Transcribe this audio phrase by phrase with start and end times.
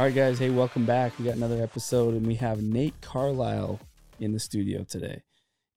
[0.00, 0.38] All right, guys.
[0.38, 1.18] Hey, welcome back.
[1.18, 3.80] We got another episode, and we have Nate Carlisle
[4.18, 5.24] in the studio today.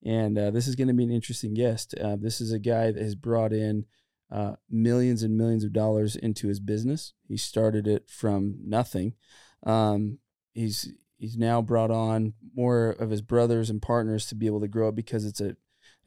[0.02, 1.94] And uh, this is going to be an interesting guest.
[2.02, 3.84] Uh, this is a guy that has brought in
[4.32, 7.12] uh, millions and millions of dollars into his business.
[7.28, 9.12] He started it from nothing.
[9.66, 10.20] Um,
[10.54, 14.68] he's he's now brought on more of his brothers and partners to be able to
[14.68, 15.54] grow it because it's a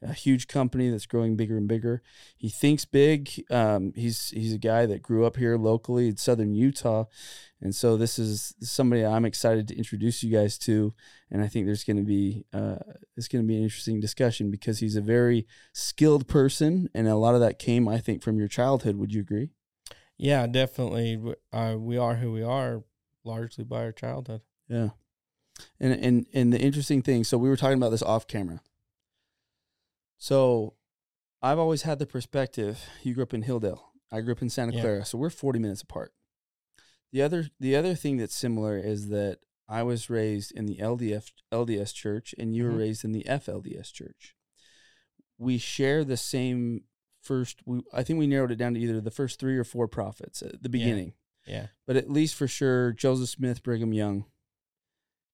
[0.02, 2.02] a huge company that's growing bigger and bigger.
[2.36, 3.30] He thinks big.
[3.50, 7.04] Um, he's he's a guy that grew up here locally in southern Utah,
[7.60, 10.94] and so this is somebody I'm excited to introduce you guys to.
[11.30, 12.76] And I think there's going to be uh,
[13.16, 17.16] it's going to be an interesting discussion because he's a very skilled person, and a
[17.16, 18.96] lot of that came, I think, from your childhood.
[18.96, 19.50] Would you agree?
[20.16, 21.20] Yeah, definitely.
[21.52, 22.82] Uh, we are who we are
[23.24, 24.42] largely by our childhood.
[24.68, 24.90] Yeah,
[25.80, 27.24] and and and the interesting thing.
[27.24, 28.60] So we were talking about this off camera
[30.18, 30.74] so
[31.40, 32.80] I've always had the perspective.
[33.02, 33.80] You grew up in Hildale.
[34.12, 34.98] I grew up in Santa Clara.
[34.98, 35.04] Yeah.
[35.04, 36.12] So we're 40 minutes apart.
[37.12, 41.32] The other the other thing that's similar is that I was raised in the LDF
[41.52, 42.78] LDS church and you were mm-hmm.
[42.80, 44.34] raised in the FLDS church.
[45.38, 46.84] We share the same
[47.22, 49.88] first we I think we narrowed it down to either the first 3 or 4
[49.88, 51.14] prophets at the beginning.
[51.46, 51.54] Yeah.
[51.54, 51.66] yeah.
[51.86, 54.26] But at least for sure Joseph Smith, Brigham Young,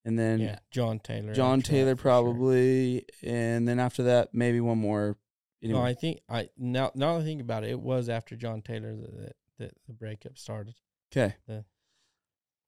[0.05, 1.35] and then yeah, John Taylor.
[1.35, 3.31] John Taylor probably, sure.
[3.31, 5.17] and then after that maybe one more.
[5.63, 5.79] Anyway.
[5.79, 8.95] No, I think I now now I think about it, it was after John Taylor
[8.95, 10.75] that that, the breakup started.
[11.15, 11.35] Okay.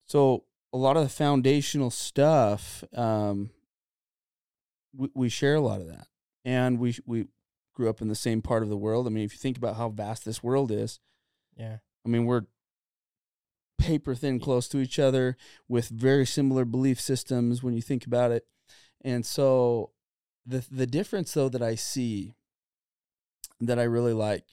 [0.07, 3.51] so a lot of the foundational stuff, um,
[4.95, 6.07] we, we share a lot of that,
[6.45, 7.27] and we we
[7.75, 9.07] grew up in the same part of the world.
[9.07, 11.01] I mean, if you think about how vast this world is,
[11.57, 11.79] yeah.
[12.05, 12.47] I mean, we're
[13.79, 15.37] paper thin close to each other
[15.69, 18.47] with very similar belief systems when you think about it.
[19.05, 19.91] And so
[20.45, 22.35] the the difference though that I see
[23.61, 24.45] that I really like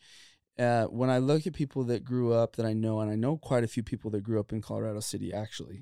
[0.58, 3.38] uh, when I look at people that grew up that I know, and I know
[3.38, 5.82] quite a few people that grew up in Colorado City actually,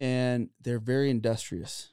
[0.00, 1.92] and they're very industrious.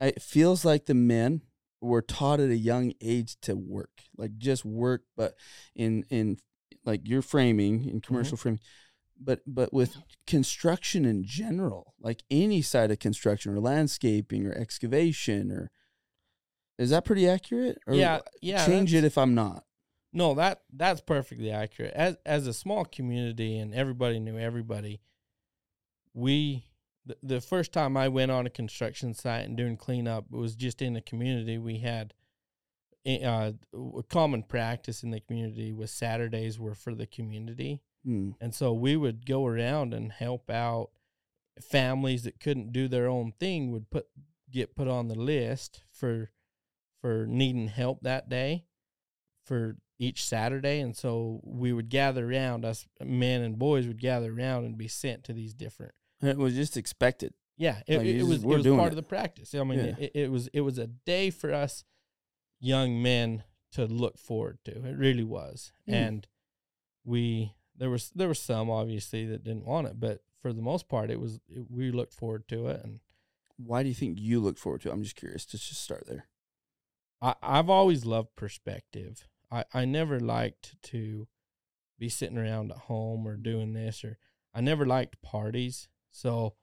[0.00, 1.42] It feels like the men
[1.80, 5.34] were taught at a young age to work, like just work, but
[5.74, 6.36] in in
[6.84, 8.42] like your framing in commercial mm-hmm.
[8.42, 8.60] framing,
[9.18, 9.96] but but with
[10.26, 15.70] construction in general, like any side of construction or landscaping or excavation or
[16.78, 17.78] is that pretty accurate?
[17.86, 18.66] Or yeah, yeah.
[18.66, 19.64] Change it if I'm not.
[20.12, 21.92] No, that that's perfectly accurate.
[21.94, 25.00] As as a small community and everybody knew everybody,
[26.14, 26.64] we
[27.04, 30.82] the, the first time I went on a construction site and doing cleanup was just
[30.82, 31.58] in the community.
[31.58, 32.14] We had
[33.04, 33.52] eh, uh,
[33.98, 37.80] a common practice in the community was Saturdays were for the community.
[38.06, 38.30] Hmm.
[38.40, 40.90] And so we would go around and help out
[41.60, 44.06] families that couldn't do their own thing would put
[44.50, 46.30] get put on the list for
[47.00, 48.64] for needing help that day
[49.44, 54.32] for each Saturday and so we would gather around us men and boys would gather
[54.32, 55.92] around and be sent to these different
[56.22, 58.92] it was just expected yeah it, like it, it was, it was part it.
[58.92, 59.94] of the practice i mean yeah.
[59.98, 61.84] it, it was it was a day for us
[62.60, 63.42] young men
[63.72, 65.94] to look forward to it really was mm.
[65.94, 66.26] and
[67.04, 70.88] we there was there was some obviously that didn't want it, but for the most
[70.88, 72.80] part, it was it, we looked forward to it.
[72.82, 73.00] And
[73.56, 74.92] why do you think you look forward to it?
[74.92, 75.44] I'm just curious.
[75.44, 76.26] Just just start there.
[77.20, 79.26] I I've always loved perspective.
[79.50, 81.26] I I never liked to
[81.98, 83.42] be sitting around at home or mm-hmm.
[83.42, 84.18] doing this or
[84.54, 85.88] I never liked parties.
[86.10, 86.54] So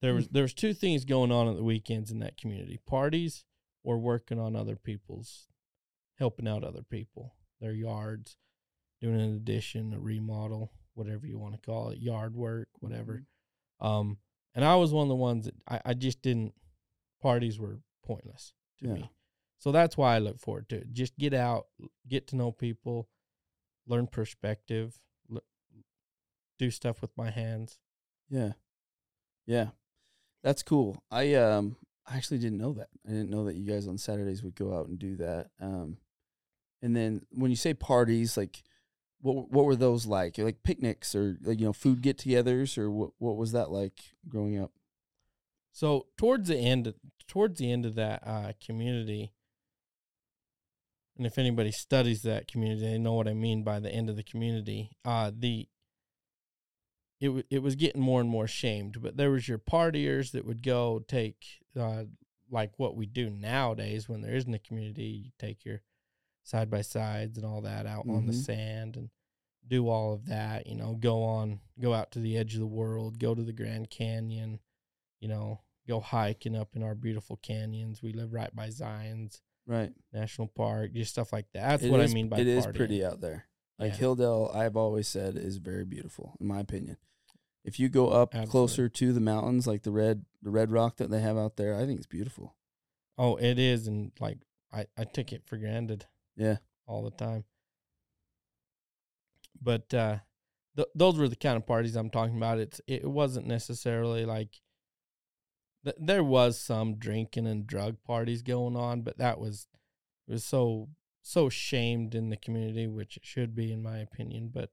[0.00, 0.34] there was mm-hmm.
[0.34, 3.44] there was two things going on at the weekends in that community: parties
[3.84, 5.48] or working on other people's,
[6.18, 8.36] helping out other people, their yards
[9.02, 13.24] doing an addition, a remodel, whatever you want to call it, yard work, whatever.
[13.82, 13.86] Mm-hmm.
[13.86, 14.18] Um,
[14.54, 16.54] and I was one of the ones that I, I just didn't.
[17.20, 18.94] Parties were pointless to yeah.
[18.94, 19.10] me,
[19.58, 20.92] so that's why I look forward to it.
[20.92, 21.66] Just get out,
[22.08, 23.08] get to know people,
[23.86, 24.98] learn perspective,
[25.30, 25.44] l-
[26.58, 27.78] do stuff with my hands.
[28.28, 28.54] Yeah,
[29.46, 29.68] yeah,
[30.42, 31.00] that's cool.
[31.12, 31.76] I um
[32.06, 32.88] I actually didn't know that.
[33.06, 35.50] I didn't know that you guys on Saturdays would go out and do that.
[35.60, 35.98] Um,
[36.82, 38.64] and then when you say parties, like
[39.22, 40.36] what what were those like?
[40.36, 44.72] Like picnics or you know food get-togethers or what what was that like growing up?
[45.72, 46.92] So towards the end
[47.28, 49.32] towards the end of that uh, community,
[51.16, 54.16] and if anybody studies that community, they know what I mean by the end of
[54.16, 54.90] the community.
[55.04, 55.68] Uh, the
[57.20, 60.62] it it was getting more and more shamed, but there was your partiers that would
[60.64, 61.44] go take
[61.78, 62.04] uh,
[62.50, 65.04] like what we do nowadays when there isn't a community.
[65.04, 65.82] You take your
[66.42, 68.16] side by sides and all that out mm-hmm.
[68.16, 68.40] on the mm-hmm.
[68.40, 69.10] sand and
[69.66, 72.66] do all of that, you know, go on, go out to the edge of the
[72.66, 74.58] world, go to the Grand Canyon,
[75.20, 78.02] you know, go hiking up in our beautiful canyons.
[78.02, 81.68] We live right by Zion's right National Park, just stuff like that.
[81.68, 83.46] That's it what is, I mean by it is pretty out there.
[83.78, 83.98] Like Yeah.
[83.98, 86.96] Hildale, I've always said is very beautiful, in my opinion.
[87.64, 88.50] If you go up Absolutely.
[88.50, 91.76] closer to the mountains, like the red the red rock that they have out there,
[91.76, 92.56] I think it's beautiful.
[93.16, 94.38] Oh, it is, and like
[94.72, 96.06] I, I took it for granted
[96.36, 96.56] Yeah.
[96.86, 97.44] all the time.
[99.60, 100.18] But uh,
[100.76, 102.58] th- those were the kind of parties I'm talking about.
[102.58, 104.60] It's it wasn't necessarily like
[105.84, 109.66] th- there was some drinking and drug parties going on, but that was
[110.28, 110.88] it was so
[111.22, 114.50] so shamed in the community, which it should be in my opinion.
[114.52, 114.70] But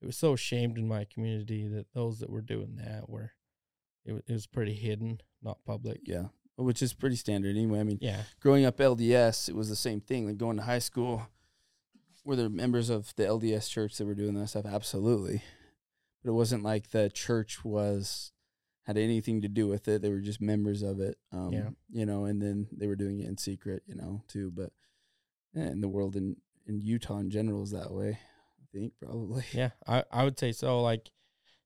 [0.00, 3.32] it was so shamed in my community that those that were doing that were
[4.06, 6.00] it, wa- it was pretty hidden, not public.
[6.04, 6.28] Yeah.
[6.56, 7.80] Which is pretty standard anyway.
[7.80, 8.22] I mean, Yeah.
[8.40, 10.26] growing up LDS, it was the same thing.
[10.26, 11.26] Like going to high school,
[12.24, 14.64] were there members of the LDS church that were doing that stuff?
[14.64, 15.42] Absolutely.
[16.22, 18.30] But it wasn't like the church was
[18.84, 20.00] had anything to do with it.
[20.02, 21.18] They were just members of it.
[21.32, 21.70] Um, Yeah.
[21.90, 24.50] You know, and then they were doing it in secret, you know, too.
[24.54, 24.70] But
[25.54, 26.36] yeah, in the world in,
[26.66, 28.18] in Utah in general is that way.
[28.62, 29.42] I think probably.
[29.52, 30.80] Yeah, I, I would say so.
[30.80, 31.10] Like,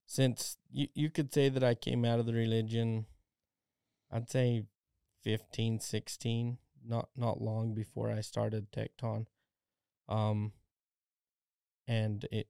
[0.06, 3.05] since you, you could say that I came out of the religion,
[4.11, 4.64] I'd say
[5.29, 9.27] 15, 16, not, not long before I started Tecton.
[10.09, 10.53] Um,
[11.87, 12.49] and it,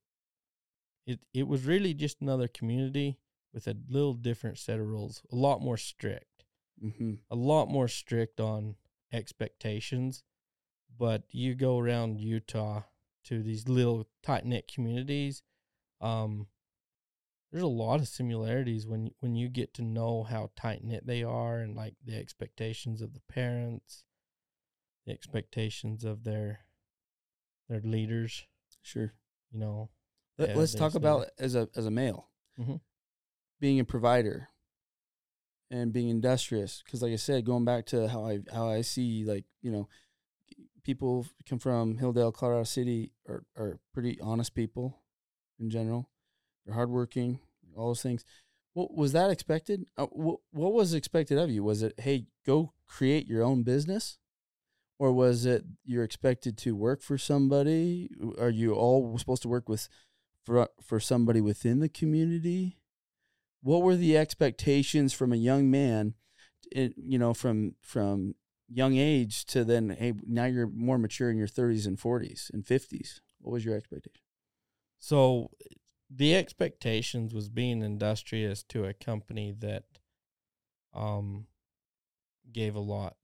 [1.05, 3.19] it, it was really just another community
[3.53, 6.39] with a little different set of rules, a lot more strict
[6.85, 7.15] Mm-hmm.
[7.29, 8.77] a lot more strict on
[9.13, 10.23] expectations.
[10.97, 12.83] But you go around Utah
[13.25, 15.43] to these little tight knit communities,
[16.01, 16.47] um,
[17.51, 21.23] there's a lot of similarities when when you get to know how tight knit they
[21.23, 24.05] are and like the expectations of the parents,
[25.07, 26.61] the expectations of their
[27.69, 28.47] their leaders.
[28.83, 29.13] Sure.
[29.51, 29.91] You know,
[30.39, 32.29] Let, let's talk say about as a as a male,
[32.59, 32.81] Mhm.
[33.61, 34.49] being a provider
[35.71, 36.83] and being industrious.
[36.85, 39.89] Because, like I said, going back to how I how I see, like you know,
[40.83, 45.03] people come from Hildale, Colorado City, are are pretty honest people
[45.59, 46.11] in general.
[46.69, 47.41] They're hardworking,
[47.75, 48.25] all those things.
[48.75, 49.87] What was that expected?
[49.97, 51.65] Uh, what what was expected of you?
[51.65, 54.19] Was it hey, go create your own business?
[54.99, 58.11] Or was it you're expected to work for somebody?
[58.39, 59.89] Are you all supposed to work with
[60.45, 62.77] for for somebody within the community?
[63.63, 66.15] What were the expectations from a young man,
[66.71, 68.35] it, you know, from from
[68.69, 72.63] young age to then hey, now you're more mature in your 30s and 40s and
[72.63, 73.21] 50s.
[73.41, 74.21] What was your expectation?
[75.01, 75.51] So
[76.11, 79.85] the expectations was being industrious to a company that
[80.95, 81.47] um
[82.53, 83.17] gave a lot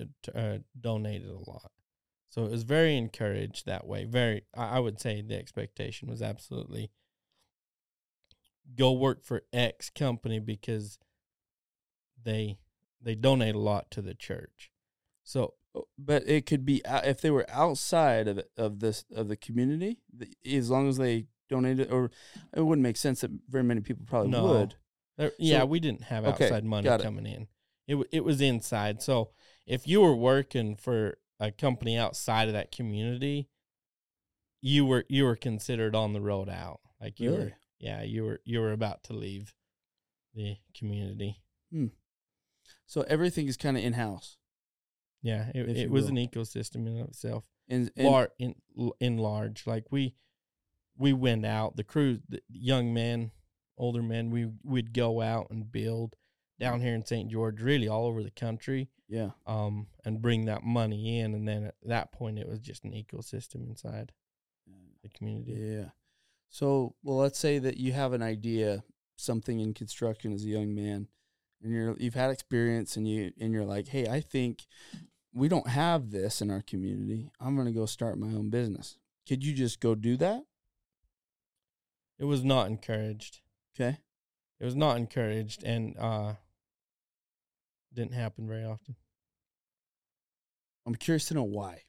[0.00, 1.72] uh, uh, donated a lot.
[2.30, 4.04] So it was very encouraged that way.
[4.04, 6.90] Very I, I would say the expectation was absolutely
[8.76, 10.98] go work for x company because
[12.22, 12.58] they
[13.00, 14.70] they donate a lot to the church.
[15.24, 15.54] So
[15.98, 19.98] But it could be if they were outside of of this of the community,
[20.46, 22.10] as long as they donated, or
[22.54, 24.44] it wouldn't make sense that very many people probably No.
[24.46, 24.72] would.
[24.72, 24.76] Uh,
[25.16, 27.04] there, yeah, So- we didn't have okay, outside money got it.
[27.04, 27.48] coming in.
[27.86, 29.02] It it was inside.
[29.02, 29.30] So
[29.66, 33.48] if you were working for a company outside of that community,
[34.60, 36.80] you were you were considered on the road out.
[37.00, 37.44] Like you Really?
[37.44, 39.54] were, yeah, you were you were about to leave
[40.34, 41.42] the community.
[41.70, 41.86] Hmm.
[42.86, 44.36] So everything is kind of in house.
[45.22, 46.18] Yeah, it, it was will.
[46.18, 47.44] an ecosystem in itself.
[47.68, 48.54] And, and Lar- in
[49.00, 50.14] in large, like we
[50.98, 53.30] we went out the crew, the young men,
[53.78, 54.30] older men.
[54.30, 56.16] We would go out and build
[56.58, 57.30] down here in St.
[57.30, 58.90] George, really all over the country.
[59.08, 61.34] yeah, um, and bring that money in.
[61.34, 64.12] And then at that point, it was just an ecosystem inside
[65.02, 65.52] the community.
[65.52, 65.90] yeah.
[66.50, 68.82] So, well, let's say that you have an idea,
[69.16, 71.08] something in construction as a young man,
[71.62, 74.66] and you're you've had experience, and you and you're like, hey, I think
[75.32, 77.30] we don't have this in our community.
[77.38, 78.96] I'm gonna go start my own business.
[79.28, 80.42] Could you just go do that?
[82.18, 83.40] It was not encouraged.
[83.74, 83.98] Okay.
[84.60, 86.34] It was not encouraged, and uh,
[87.94, 88.96] didn't happen very often.
[90.86, 91.82] I'm curious to know why.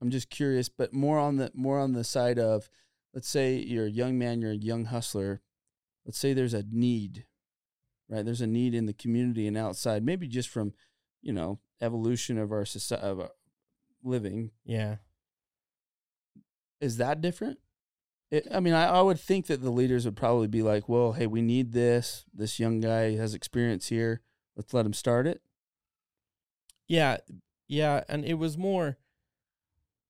[0.00, 2.68] I'm just curious, but more on the more on the side of,
[3.14, 5.40] let's say you're a young man, you're a young hustler.
[6.04, 7.26] Let's say there's a need,
[8.08, 8.24] right?
[8.24, 10.72] There's a need in the community and outside, maybe just from,
[11.22, 13.30] you know, evolution of our society of our
[14.02, 14.50] living.
[14.64, 14.96] Yeah,
[16.80, 17.58] Is that different?
[18.30, 21.12] It, I mean, I, I would think that the leaders would probably be like, well,
[21.12, 22.24] hey, we need this.
[22.34, 24.20] This young guy has experience here.
[24.56, 25.42] Let's let him start it.
[26.88, 27.18] yeah,
[27.68, 28.96] yeah, and it was more.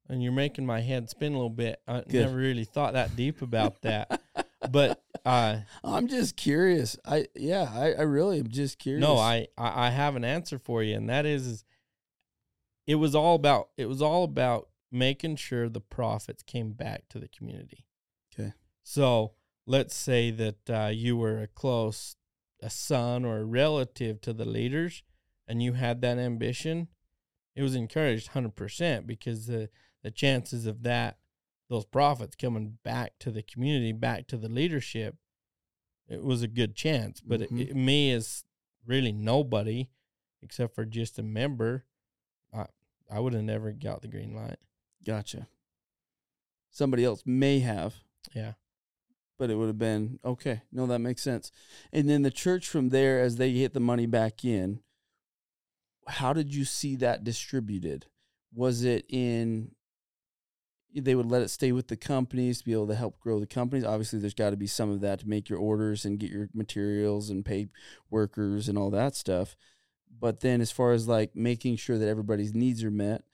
[0.08, 1.80] And you're making my head spin a little bit.
[1.88, 2.22] I Good.
[2.26, 4.20] never really thought that deep about that,
[4.70, 6.96] but uh, I'm just curious.
[7.04, 9.00] I yeah, I, I really am just curious.
[9.00, 11.64] No, I, I I have an answer for you, and that is, is
[12.86, 17.18] it was all about it was all about making sure the profits came back to
[17.18, 17.85] the community.
[18.88, 19.32] So
[19.66, 22.14] let's say that uh, you were a close,
[22.62, 25.02] a son or a relative to the leaders,
[25.48, 26.86] and you had that ambition.
[27.56, 29.70] It was encouraged hundred percent because the
[30.04, 31.18] the chances of that
[31.68, 35.16] those profits coming back to the community, back to the leadership,
[36.08, 37.20] it was a good chance.
[37.20, 37.60] But Mhm.
[37.60, 38.44] it, it, me as
[38.84, 39.88] really nobody,
[40.42, 41.86] except for just a member,
[42.52, 42.66] I
[43.10, 44.60] I would have never got the green light.
[45.04, 45.48] Gotcha.
[46.70, 47.96] Somebody else may have,
[48.32, 48.52] Yeah.
[49.38, 50.62] But it would have been okay.
[50.72, 51.52] No, that makes sense.
[51.92, 54.80] And then the church from there, as they get the money back in,
[56.06, 58.06] how did you see that distributed?
[58.54, 59.72] Was it in
[60.94, 63.46] they would let it stay with the companies to be able to help grow the
[63.46, 63.84] companies?
[63.84, 66.48] Obviously, there's got to be some of that to make your orders and get your
[66.54, 67.66] materials and pay
[68.10, 69.56] workers and all that stuff.
[70.18, 73.24] But then, as far as like making sure that everybody's needs are met,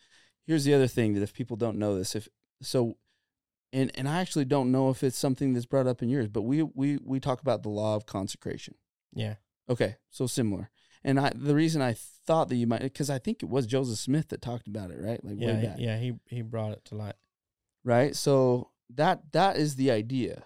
[0.44, 2.28] here's the other thing that if people don't know this, if
[2.61, 2.97] so,
[3.73, 6.43] and and I actually don't know if it's something that's brought up in yours, but
[6.43, 8.75] we we we talk about the law of consecration.
[9.12, 9.35] Yeah.
[9.69, 10.71] Okay, so similar.
[11.05, 11.95] And I the reason I
[12.26, 14.99] thought that you might because I think it was Joseph Smith that talked about it,
[15.00, 15.23] right?
[15.25, 15.47] Like Yeah.
[15.49, 15.99] way he- back, Yeah.
[15.99, 17.17] He he brought it to light.
[17.85, 18.14] right?
[18.14, 20.45] So that that is the idea,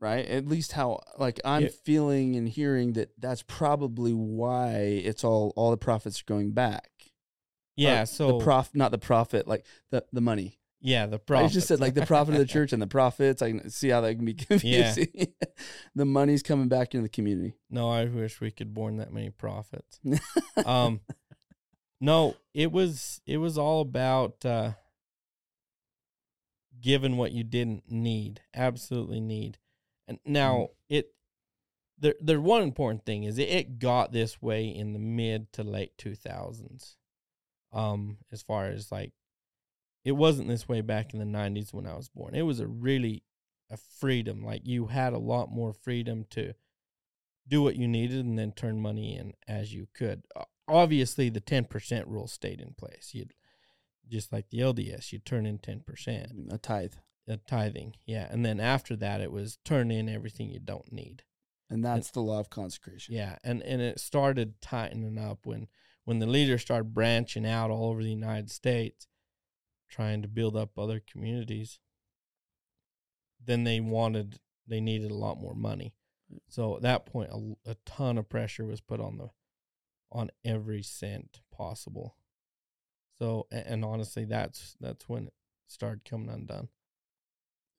[0.00, 0.24] right?
[0.26, 1.68] At least how like I'm Yeah.
[1.84, 6.90] feeling and hearing that that's probably why it's all all the profits are going back.
[7.76, 8.04] Yeah.
[8.04, 10.58] So the prof, not the profit, like the the money.
[10.80, 11.52] Yeah, the I profit.
[11.52, 13.42] just said like the prophet of the church and the profits.
[13.42, 15.08] I can see how that can be confusing.
[15.94, 17.54] the money's coming back into the community.
[17.70, 20.00] No, I wish we could born that many profits.
[20.64, 21.00] um,
[22.00, 24.72] no, it was it was all about uh,
[26.80, 29.58] giving what you didn't need, absolutely need.
[30.06, 31.12] And now it,
[31.98, 35.62] the the one important thing is it, it got this way in the mid to
[35.62, 36.96] late two thousands.
[37.72, 39.12] Um, as far as like,
[40.06, 42.34] it wasn't this way back in the nineties when I was born.
[42.36, 43.24] It was a really
[43.68, 44.44] a freedom.
[44.44, 46.54] Like you had a lot more freedom to
[47.48, 50.22] do what you needed and then turn money in as you could.
[50.68, 53.10] Obviously, the ten percent rule stayed in place.
[53.14, 53.34] You'd
[54.08, 56.94] just like the LDS, you turn in ten percent mm, A tithe,
[57.28, 61.24] A tithing, yeah, and then after that, it was turn in everything you don't need.
[61.68, 63.14] and that's the law of consecration.
[63.16, 65.66] Yeah, and and it started tightening up when
[66.04, 69.08] when the leaders started branching out all over the United States,
[69.88, 71.80] trying to build up other communities.
[73.44, 75.94] Then they wanted they needed a lot more money,
[76.48, 79.28] so at that point, a, a ton of pressure was put on the
[80.10, 82.16] on every cent possible.
[83.18, 85.34] So a- and honestly, that's that's when it
[85.68, 86.68] started coming undone.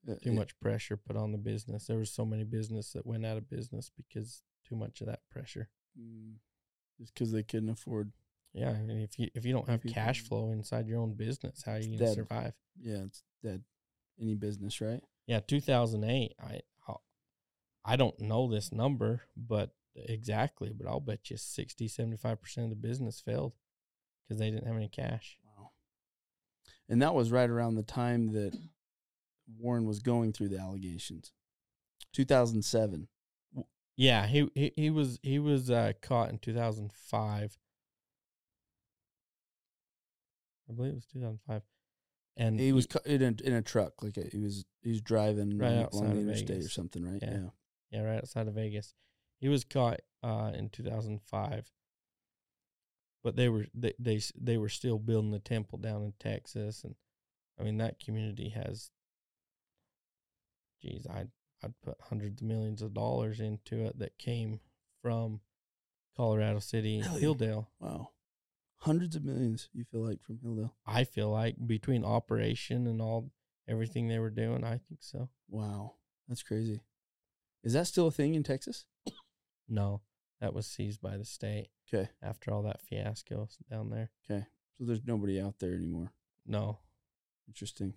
[0.10, 1.88] Uh, Too much pressure put on the business.
[1.88, 5.20] There was so many business that went out of business because too much of that
[5.30, 5.70] pressure.
[6.00, 6.36] mm,
[6.98, 8.12] just because they couldn't afford.
[8.58, 11.14] Yeah, I mean, if you if you don't have People- cash flow inside your own
[11.14, 12.16] business, how are you gonna dead.
[12.16, 12.54] survive?
[12.82, 13.64] Yeah, it's dead.
[14.20, 15.02] Any business, right?
[15.28, 16.34] Yeah, two thousand eight.
[16.40, 16.62] I
[17.90, 22.70] I don't know this number, but exactly, but I'll bet you 60 75 percent of
[22.72, 23.54] the business failed
[24.28, 25.38] because they didn't have any cash.
[25.46, 25.70] Wow.
[26.90, 28.58] And that was right around the time that
[29.58, 31.32] Warren was going through the allegations.
[32.12, 33.08] 2007.
[33.96, 37.58] Yeah, he he, he was he was uh, caught in two thousand five.
[40.70, 41.64] I believe it was two thousand five,
[42.36, 45.02] and He was cu- in a, in a truck, like a, he was he was
[45.02, 47.22] driving Right like, along the interstate or something, right?
[47.22, 47.32] Yeah.
[47.32, 47.50] yeah.
[47.92, 48.94] Yeah, right outside of Vegas.
[49.40, 51.72] He was caught uh, in 2005.
[53.24, 56.96] But they were they, they they were still building the temple down in Texas, and
[57.60, 58.92] I mean that community has.
[60.82, 61.30] Geez, I'd
[61.64, 64.60] I'd put hundreds of millions of dollars into it that came
[65.02, 65.42] from
[66.16, 67.22] Colorado City, Really?
[67.22, 67.68] Hildale.
[67.80, 68.10] Wow.
[68.80, 70.72] Hundreds of millions, you feel like, from Hildale.
[70.86, 73.32] I feel like between operation and all
[73.68, 75.30] everything they were doing, I think so.
[75.50, 75.94] Wow.
[76.28, 76.82] That's crazy.
[77.64, 78.86] Is that still a thing in Texas?
[79.68, 80.02] No,
[80.40, 82.10] that was seized by the state Okay.
[82.22, 84.12] after all that fiasco down there.
[84.30, 84.46] Okay.
[84.78, 86.14] So there's nobody out there anymore.
[86.46, 86.80] No,
[87.48, 87.94] Interesting.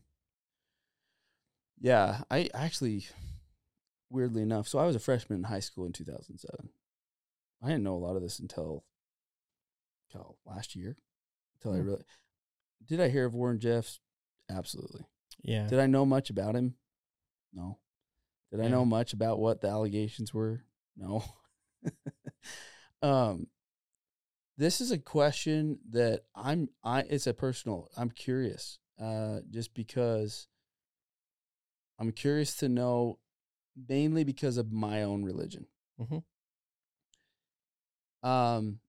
[1.81, 3.07] Yeah, I actually,
[4.11, 6.69] weirdly enough, so I was a freshman in high school in 2007.
[7.63, 8.85] I didn't know a lot of this until,
[10.13, 10.97] until last year.
[11.57, 11.87] Until I Hmm.
[11.87, 12.05] really
[12.87, 13.01] did.
[13.01, 14.01] I hear of Warren Jeffs?
[14.49, 15.05] Absolutely.
[15.43, 15.67] yeah.
[15.69, 16.75] Did I know much about him?
[17.53, 17.79] No.
[18.51, 20.65] Did I know much about what the allegations were?
[20.97, 21.23] No.
[23.03, 23.47] um
[24.59, 28.79] this is a question that I'm I it's a personal I'm curious.
[28.99, 30.49] Uh just because
[31.99, 33.19] I'm curious to know
[33.89, 35.67] mainly because of my own religion.
[36.01, 36.25] Mhm.
[38.23, 38.81] Um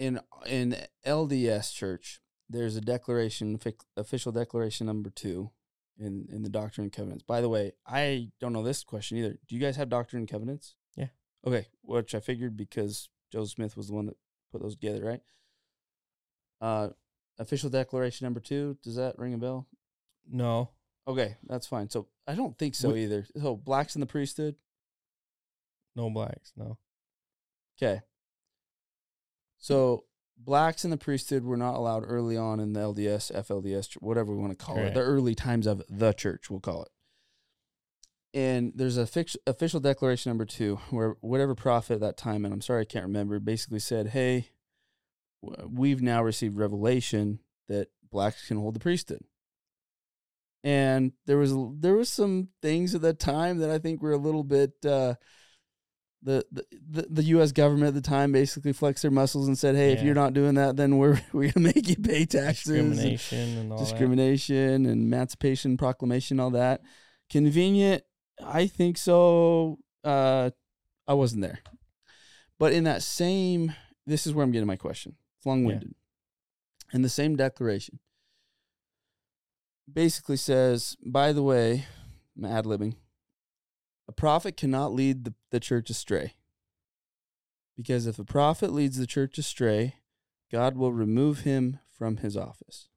[0.00, 0.76] in in
[1.06, 3.60] LDS church there's a declaration
[3.96, 5.50] official declaration number 2
[5.98, 7.22] in in the Doctrine and Covenants.
[7.22, 9.36] By the way, I don't know this question either.
[9.46, 10.74] Do you guys have Doctrine and Covenants?
[10.96, 11.08] Yeah.
[11.46, 14.16] Okay, which I figured because Joe Smith was the one that
[14.50, 15.20] put those together, right?
[16.60, 16.88] Uh,
[17.38, 18.78] official declaration number two.
[18.82, 19.68] Does that ring a bell?
[20.28, 20.70] No.
[21.06, 21.90] Okay, that's fine.
[21.90, 23.26] So I don't think so We- either.
[23.38, 24.56] So blacks in the priesthood.
[25.94, 26.52] No blacks.
[26.56, 26.78] No.
[27.76, 28.00] Okay.
[29.60, 30.04] So
[30.38, 34.40] blacks in the priesthood were not allowed early on in the LDS, FLDS, whatever we
[34.40, 36.88] want to call it, the early times of the church, we'll call it.
[38.32, 42.54] And there's a fix, official declaration number two, where whatever prophet at that time, and
[42.54, 44.50] I'm sorry I can't remember, basically said, "Hey,
[45.42, 49.24] we've now received revelation that blacks can hold the priesthood."
[50.62, 54.16] And there was there was some things at that time that I think were a
[54.16, 54.74] little bit.
[54.86, 55.14] Uh,
[56.22, 57.52] the, the the U.S.
[57.52, 60.54] government at the time basically flexed their muscles and said, "Hey, if you're not doing
[60.56, 63.84] that, then we're we're gonna make you pay taxes, Discrimination and all that.
[64.74, 66.82] and Emancipation Proclamation, all that."
[67.30, 68.02] Convenient,
[68.44, 69.78] I think so.
[70.04, 70.50] Uh,
[71.06, 71.60] I wasn't there,
[72.58, 73.72] but in that same,
[74.06, 75.16] this is where I'm getting my question.
[75.38, 75.94] It's long winded.
[76.92, 77.98] In the same declaration,
[79.90, 81.86] basically says, by the way,
[82.36, 82.96] I'm ad libbing.
[84.10, 86.34] A prophet cannot lead the, the church astray.
[87.76, 89.94] Because if a prophet leads the church astray,
[90.50, 92.88] God will remove him from his office.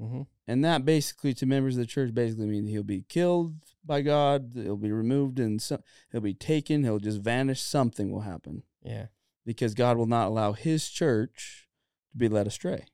[0.00, 0.22] Mm-hmm.
[0.46, 3.54] And that basically, to members of the church, basically means he'll be killed
[3.84, 7.60] by God, he'll be removed, and so, he'll be taken, he'll just vanish.
[7.60, 9.06] Something will happen Yeah.
[9.44, 11.66] because God will not allow his church
[12.12, 12.86] to be led astray.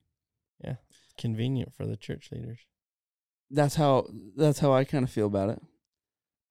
[0.63, 0.77] Yeah.
[1.15, 2.65] Convenient for the church leaders.
[3.51, 5.61] that's how that's how I kind of feel about it.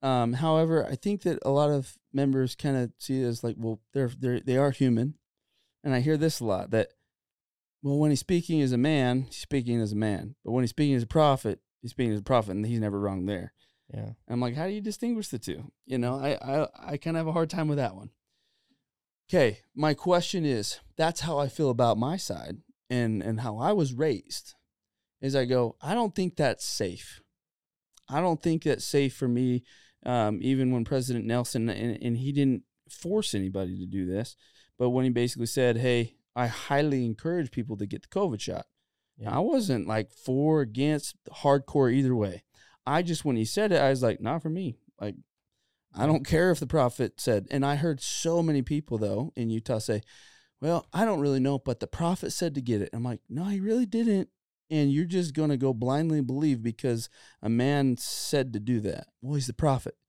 [0.04, 3.56] Um, however, I think that a lot of members kind of see it as like,
[3.58, 5.14] well, they're they're they are human,
[5.82, 6.88] and I hear this a lot that,
[7.82, 10.70] well, when he's speaking as a man, he's speaking as a man, but when he's
[10.70, 13.54] speaking as a prophet, he's speaking as a prophet, and he's never wrong there.
[13.92, 14.10] Yeah.
[14.28, 15.72] I'm like, how do you distinguish the two?
[15.86, 18.10] You know, I I, I kind of have a hard time with that one.
[19.30, 22.58] Okay, my question is, that's how I feel about my side
[22.90, 24.54] and and how I was raised.
[25.22, 27.22] Is I go, I don't think that's safe.
[28.06, 29.62] I don't think that's safe for me.
[30.06, 34.36] Um, even when President Nelson and, and he didn't force anybody to do this,
[34.78, 38.66] but when he basically said, "Hey, I highly encourage people to get the COVID shot,"
[39.16, 39.36] Yeah.
[39.36, 42.42] I wasn't like for against hardcore either way.
[42.86, 44.78] I just when he said it, I was like, not for me.
[45.00, 45.16] Like,
[45.94, 47.46] I don't care if the prophet said.
[47.50, 50.02] And I heard so many people though in Utah say,
[50.60, 53.44] "Well, I don't really know, but the prophet said to get it." I'm like, no,
[53.44, 54.28] he really didn't.
[54.70, 57.08] And you're just gonna go blindly believe because
[57.42, 59.08] a man said to do that.
[59.20, 59.96] Well, he's the prophet.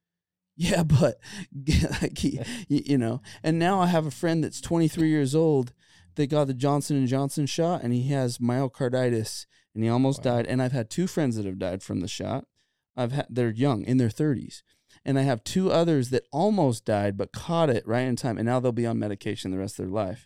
[0.58, 1.20] Yeah, but
[2.02, 2.40] like he,
[2.70, 3.22] you know.
[3.44, 5.74] And now I have a friend that's 23 years old
[6.16, 10.36] that got the Johnson and Johnson shot, and he has myocarditis, and he almost Wow.
[10.38, 10.48] died.
[10.48, 12.48] And I've had two friends that have died from the shot.
[12.96, 14.62] I've had they're young in their 30s,
[15.04, 18.46] and I have two others that almost died but caught it right in time, and
[18.46, 20.26] now they'll be on medication the rest of their life.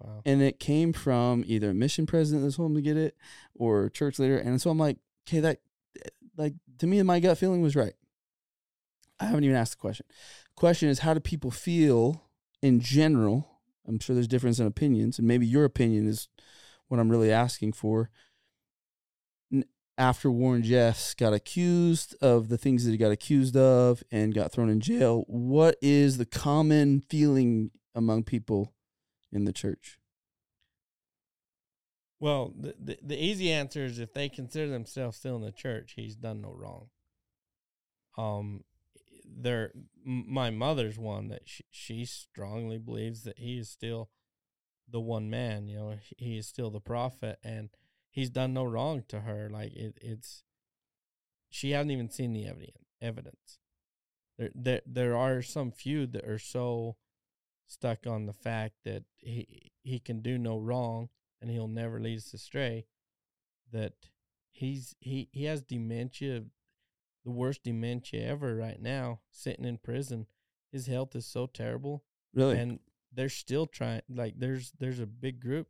[0.00, 0.22] Wow.
[0.24, 3.16] And it came from either a mission president that's home to get it
[3.54, 5.58] or church leader, and so I'm like, okay, that
[6.04, 7.92] eh, like to me, my gut feeling was right.
[9.18, 10.06] I haven't even asked the question.
[10.56, 12.22] Question is, how do people feel
[12.62, 13.60] in general?
[13.86, 16.28] I'm sure there's difference in opinions, and maybe your opinion is
[16.88, 18.10] what I'm really asking for.
[19.98, 24.50] After Warren Jeffs got accused of the things that he got accused of and got
[24.50, 28.72] thrown in jail, what is the common feeling among people
[29.32, 29.98] in the church?
[32.18, 35.94] Well, the, the the easy answer is if they consider themselves still in the church,
[35.96, 36.90] he's done no wrong.
[38.18, 38.64] Um,
[39.24, 39.72] there,
[40.04, 44.10] my mother's one that she, she strongly believes that he is still
[44.86, 45.66] the one man.
[45.66, 47.70] You know, he- is still the prophet, and
[48.10, 49.48] he's done no wrong to her.
[49.50, 50.44] Like it, it's
[51.48, 52.76] she hasn't even seen the evidence.
[53.00, 53.58] Evidence.
[54.38, 56.96] There, there, there are some few that are so
[57.70, 61.08] stuck on the fact that he he can do no wrong
[61.40, 62.84] and he'll never lead us astray
[63.72, 63.92] that
[64.50, 66.42] he's he he has dementia
[67.24, 70.26] the worst dementia ever right now sitting in prison
[70.72, 72.02] his health is so terrible
[72.34, 72.58] Really?
[72.58, 72.80] and
[73.12, 75.68] they're still trying like there's there's a big group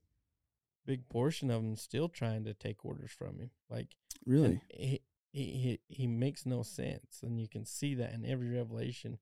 [0.87, 3.89] big portion of them still trying to take orders from him like
[4.25, 4.63] really?
[4.71, 9.19] he, he he he makes no sense and you can see that in every revelation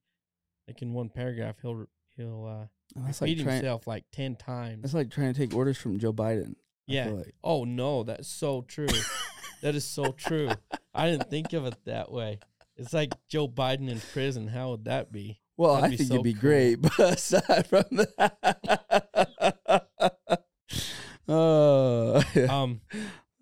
[0.65, 1.85] like in one paragraph he'll
[2.19, 2.67] he'll uh
[3.05, 3.55] That's like repeat trying.
[3.57, 6.55] himself like 10 times That's like trying to take orders from Joe Biden.
[6.87, 7.35] Yeah like.
[7.43, 8.87] Oh no, that's so true.
[9.61, 10.49] that is so true.
[10.93, 12.39] I didn't think of it that way.
[12.77, 14.47] It's like Joe Biden in prison.
[14.47, 15.39] How would that be?
[15.57, 16.41] Well, That'd I be think so it'd be cool.
[16.41, 18.37] great, but aside from that,
[21.27, 22.81] uh, Um,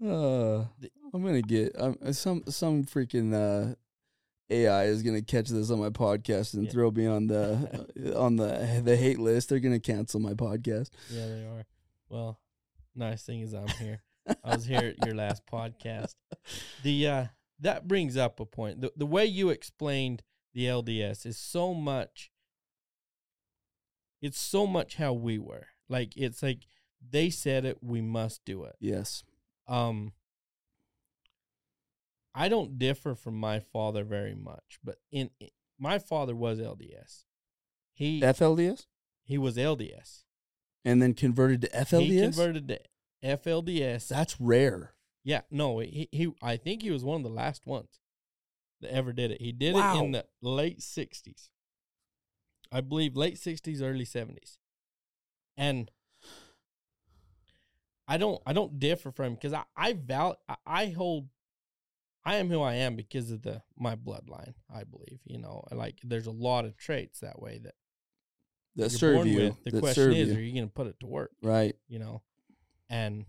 [0.03, 0.65] uh,
[1.13, 3.75] I'm gonna get um, some some freaking uh,
[4.49, 6.71] AI is gonna catch this on my podcast and Yeah.
[6.71, 9.49] throw me on the on the the hate list.
[9.49, 10.89] They're gonna cancel my podcast.
[11.10, 11.65] Yeah, they are.
[12.10, 12.39] Well,
[12.95, 14.01] nice thing is I'm here.
[14.43, 16.15] I was here at your last podcast.
[16.83, 17.25] The uh
[17.60, 18.81] that brings up a point.
[18.81, 22.31] The the way you explained the LDS is so much
[24.21, 25.67] it's so much how we were.
[25.89, 26.67] Like it's like
[27.10, 28.75] they said it, we must do it.
[28.79, 29.23] Yes.
[29.67, 30.13] Um
[32.39, 35.32] I don't differ from my father very much, but in
[35.80, 37.23] my father was LDS.
[37.93, 38.86] He FLDS
[39.23, 40.23] he was LDS.
[40.86, 42.02] and then converted to FLDS.
[42.12, 42.80] He converted to
[43.23, 44.08] FLDS.
[44.08, 44.93] That's rare.
[45.23, 48.00] yeah, no, he, he I think he was one of the last ones
[48.82, 49.41] that ever did it.
[49.41, 50.00] He did Wow.
[50.00, 51.50] it in the late sixties.
[52.71, 54.60] I believe late sixties, early seventies.
[55.58, 55.89] And
[58.08, 61.28] I don't I don't differ from him because I, I val I, I hold
[62.27, 65.19] I am who I am because of the my bloodline, I believe.
[65.25, 67.75] You know, like there's a lot of traits that way that
[68.75, 69.37] That serve born you.
[69.39, 69.63] with.
[69.63, 70.35] The that question is, you.
[70.35, 71.31] are you gonna put it to work?
[71.41, 71.75] right.
[71.87, 72.21] you know,
[72.89, 73.25] and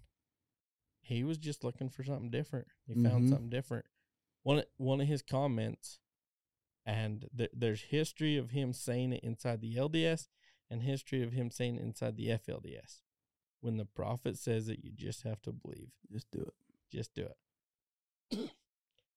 [1.01, 2.67] he was just looking for something different.
[2.87, 3.29] He found Mhm.
[3.31, 3.87] something different.
[4.43, 6.01] One one of his comments,
[6.85, 10.29] and th- there's history of him saying it inside the LDS,
[10.69, 13.03] and history of him saying it inside the FLDS.
[13.61, 15.93] When the prophet says it, you just have to believe.
[16.11, 16.55] Just do it.
[16.91, 17.27] Just do
[18.31, 18.51] it.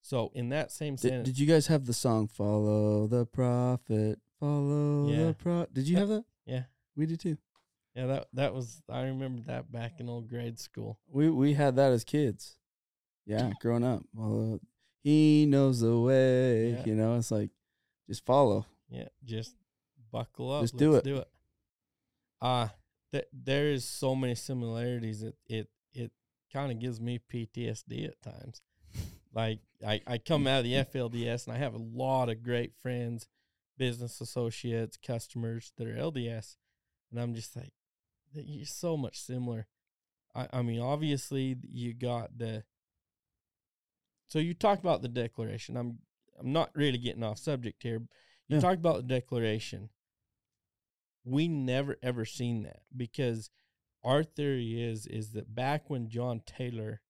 [0.02, 4.20] So in that same Did, sentence, did you guys have the song "Follow the Prophet"?
[4.40, 5.26] Follow Yeah.
[5.28, 5.66] the pro.
[5.72, 6.26] Did you have that?
[6.46, 6.64] yeah,
[6.96, 7.38] We did too.
[7.96, 11.00] yeah, that that was I remember that back in old grade school.
[11.08, 12.58] We we had that as kids.
[13.26, 14.04] Yeah, growing up.
[14.16, 14.60] Follow.
[15.04, 16.72] He knows the way.
[16.72, 16.84] Yeah.
[16.86, 17.52] You know, it's like
[18.08, 18.66] just follow.
[18.90, 19.56] Yeah, just
[20.12, 20.62] buckle up.
[20.64, 21.04] Just do it.
[21.04, 21.28] Do it.
[22.42, 22.70] Uh
[23.12, 26.12] th- there is so many similarities that it it
[26.52, 28.62] kind of gives me PTSD at times.
[29.34, 32.74] Like I I come out of the FLDS and I have a lot of great
[32.82, 33.28] friends,
[33.78, 36.56] business associates, customers that are LDS,
[37.12, 37.72] and I'm just like,
[38.34, 39.68] you're so much similar.
[40.36, 42.64] I I mean, obviously you got the.
[44.28, 45.76] So you talked about the declaration.
[45.78, 46.00] I'm
[46.40, 48.02] I'm not really getting off subject here.
[48.48, 48.60] You Yeah.
[48.62, 49.90] talked about the declaration.
[51.24, 53.50] We never ever seen that because
[54.04, 57.02] our theory is is that back when John Taylor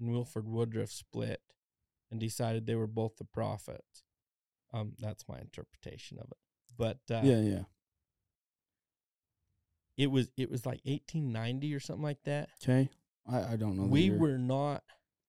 [0.00, 1.42] and Wilford Woodruff split
[2.10, 4.04] and decided they were both the prophets.
[4.72, 6.38] Um, that's my interpretation of it.
[6.76, 7.62] But uh, yeah, yeah.
[9.96, 12.50] it was it was like 1890 or something like that.
[12.62, 12.88] Okay.
[13.26, 13.84] I I don't know.
[13.84, 14.82] we were not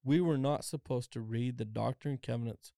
[0.04, 2.74] we were not supposed to read the Doctrine and Covenants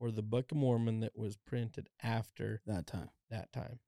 [0.00, 3.10] or the Book of Mormon that was printed after that time.
[3.30, 3.80] that time.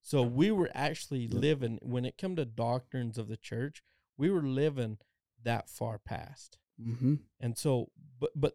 [0.00, 1.40] So we were actually Yep.
[1.40, 3.82] living when it come to doctrines of the church,
[4.16, 4.98] we were living
[5.42, 6.58] that far past.
[6.80, 7.14] Mm-hmm.
[7.40, 8.54] And so but but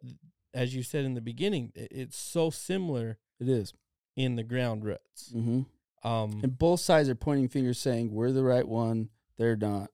[0.53, 3.73] as you said in the beginning, it's so similar It is.
[4.15, 5.31] in the ground roots.
[5.35, 5.61] Mm-hmm.
[6.07, 9.09] Um And both sides are pointing fingers, saying we're the right one.
[9.37, 9.91] They're not.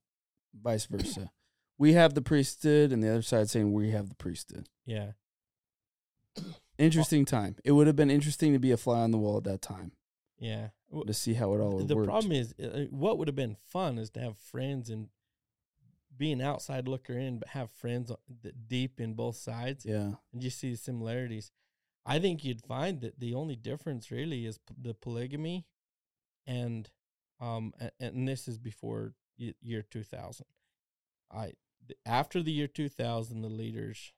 [0.54, 1.32] Vice versa.
[1.78, 4.68] we have the priesthood, and the other side saying we have the priesthood.
[4.86, 5.12] yeah.
[6.80, 7.56] Interesting time.
[7.64, 9.92] It would have been interesting to be a fly on the wall at that time
[10.40, 10.70] Yeah.
[11.08, 12.08] To see how it all the worked.
[12.10, 15.10] problem is uh, what would have been fun is to have friends and
[16.18, 20.12] be an outside looker in but have friends that deep in both sides yeah.
[20.32, 21.52] and you see the similarities
[22.06, 25.66] i think you'd find that the only difference really is p- the polygamy
[26.46, 26.90] and
[27.40, 30.46] um a- and, this is before y- year 2000
[31.32, 31.46] i
[31.88, 34.14] th- after the year 2000 the leaders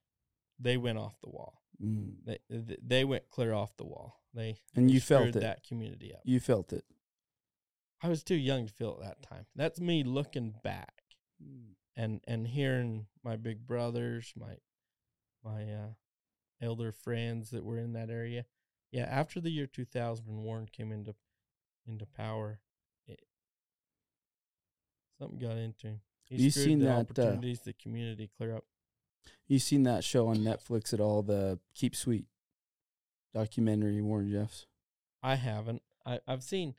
[0.59, 2.13] they went off the wall Mm.
[2.25, 5.41] they th- they went clear off the wall they And you felt it.
[5.41, 6.85] that community up You felt it.
[8.01, 9.45] I was too young to feel it that time.
[9.55, 11.01] That's me looking back
[11.95, 14.57] and and hearing my big brothers, my
[15.43, 15.93] my uh,
[16.61, 18.45] elder friends that were in that area.
[18.91, 21.15] Yeah, after the year 2000 when Warren came into
[21.85, 22.59] into power,
[23.07, 23.21] it,
[25.19, 26.01] something got into him.
[26.23, 28.65] He You seen the that, uh, opportunities the community clear up.
[29.47, 31.21] You seen that show on Netflix at all?
[31.21, 32.25] The Keep Sweet
[33.33, 34.65] documentary, Warren Jeffs.
[35.21, 35.81] I haven't.
[36.05, 36.75] I I've seen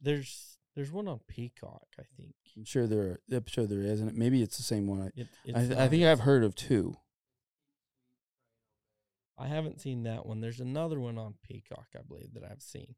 [0.00, 1.86] there's there's one on Peacock.
[1.98, 2.34] I think.
[2.56, 3.18] I'm sure there.
[3.30, 5.02] I'm sure there is, and maybe it's the same one.
[5.02, 5.10] I,
[5.44, 6.96] it's I, th- I think I've heard of two.
[9.36, 10.40] I haven't seen that one.
[10.40, 12.94] There's another one on Peacock, I believe, that I've seen.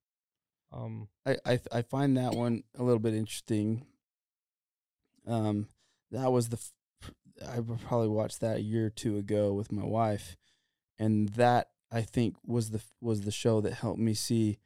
[0.72, 3.86] Um, I I, th- I find that one a little bit interesting.
[5.26, 5.68] Um,
[6.10, 6.56] that was the.
[6.58, 7.12] F-
[7.46, 10.36] I probably watched that a year or two ago with my wife,
[10.98, 14.58] and that I think was the was the show that helped me see.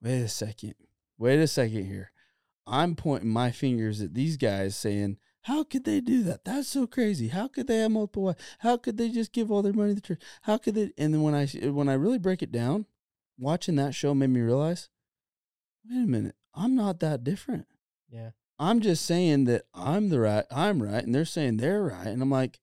[0.00, 0.74] Wait a second.
[1.18, 2.11] Wait a second here.
[2.66, 6.44] I'm pointing my fingers at these guys, saying How could they do that?
[6.44, 7.28] That's so crazy.
[7.28, 8.42] How could they have multiple wives?
[8.60, 10.22] How could they just give all their money to the church?
[10.42, 10.92] How could they?
[10.96, 12.86] And then when I uh, when I really break it down,
[13.38, 14.88] watching that show made me realize,
[15.88, 17.66] wait a minute, I'm not that different.
[18.10, 18.30] Yeah.
[18.58, 22.22] I'm just saying that I'm the right, I'm right, and they're saying they're right, and
[22.22, 22.60] I'm like,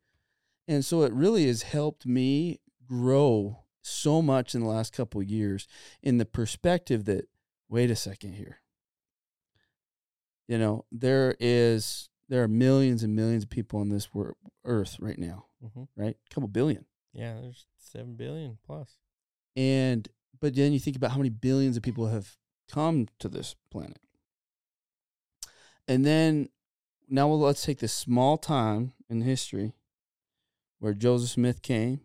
[0.68, 5.28] and so it really has helped me grow so much in the last couple of
[5.28, 5.68] years
[6.02, 7.28] in the perspective that
[7.68, 8.62] wait a second here.
[10.50, 14.36] You know, there is there are millions and millions of people on this wor-
[14.66, 15.84] earth right now, Mm-hmm.
[15.96, 16.18] right?
[16.30, 16.86] A couple billion.
[17.14, 18.98] Yeah, there's seven billion plus.
[19.56, 20.10] And
[20.40, 22.36] but then you think about how many billions of people have
[22.68, 24.00] come to this planet.
[25.88, 26.50] And then
[27.08, 29.74] now well, let's take this small time in history
[30.80, 32.02] where Joseph Smith came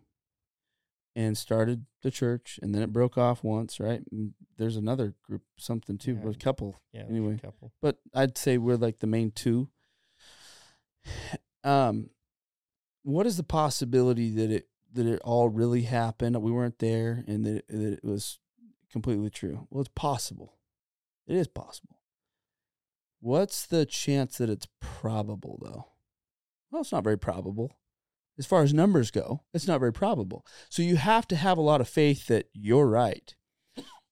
[1.15, 4.01] and started the church and then it broke off once, right?
[4.11, 6.29] And there's another group something too, Yeah.
[6.29, 6.79] a couple.
[6.93, 7.03] Yeah.
[7.09, 7.37] Anyway.
[7.41, 7.73] couple.
[7.81, 9.69] But I'd say we're like the main two.
[11.63, 12.11] Um
[13.01, 17.43] what is the possibility that it that it all really happened, we weren't there and
[17.45, 18.39] that it, that it was
[18.91, 19.67] completely true?
[19.69, 20.53] Well, it's possible.
[21.27, 21.97] It is possible.
[23.19, 25.87] What's the chance that it's probable though?
[26.69, 27.71] Well, it's not very probable.
[28.37, 30.45] As far as numbers go, it's not very probable.
[30.69, 33.33] So you have to have a lot of faith that you're right.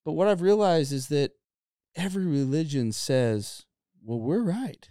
[0.04, 1.32] But what I've realized is that
[1.94, 3.64] every religion says,
[4.02, 4.88] well, we're right.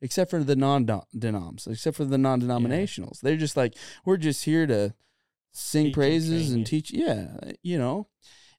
[0.00, 0.86] Except for the non
[1.18, 3.20] denoms, except for the non denominationals.
[3.20, 4.94] They're just like, we're just here to
[5.52, 6.90] sing Teach praises train and teach.
[6.90, 7.28] Yeah,
[7.62, 8.08] you know.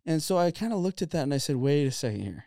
[0.07, 2.45] And so I kind of looked at that and I said, wait a second here.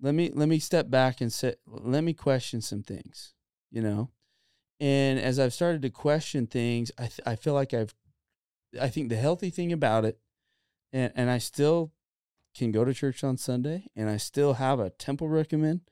[0.00, 3.32] Let me let me step back and say, let me question some things,
[3.70, 4.10] you know.
[4.80, 7.94] And as I've started to question things, I th- I feel like I've
[8.80, 10.18] I think the healthy thing about it,
[10.92, 11.92] and and I still
[12.54, 15.82] can go to church on Sunday, and I still have a temple recommend,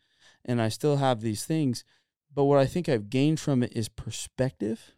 [0.45, 1.85] and I still have these things.
[2.33, 4.93] But what I think I've gained from it is perspective.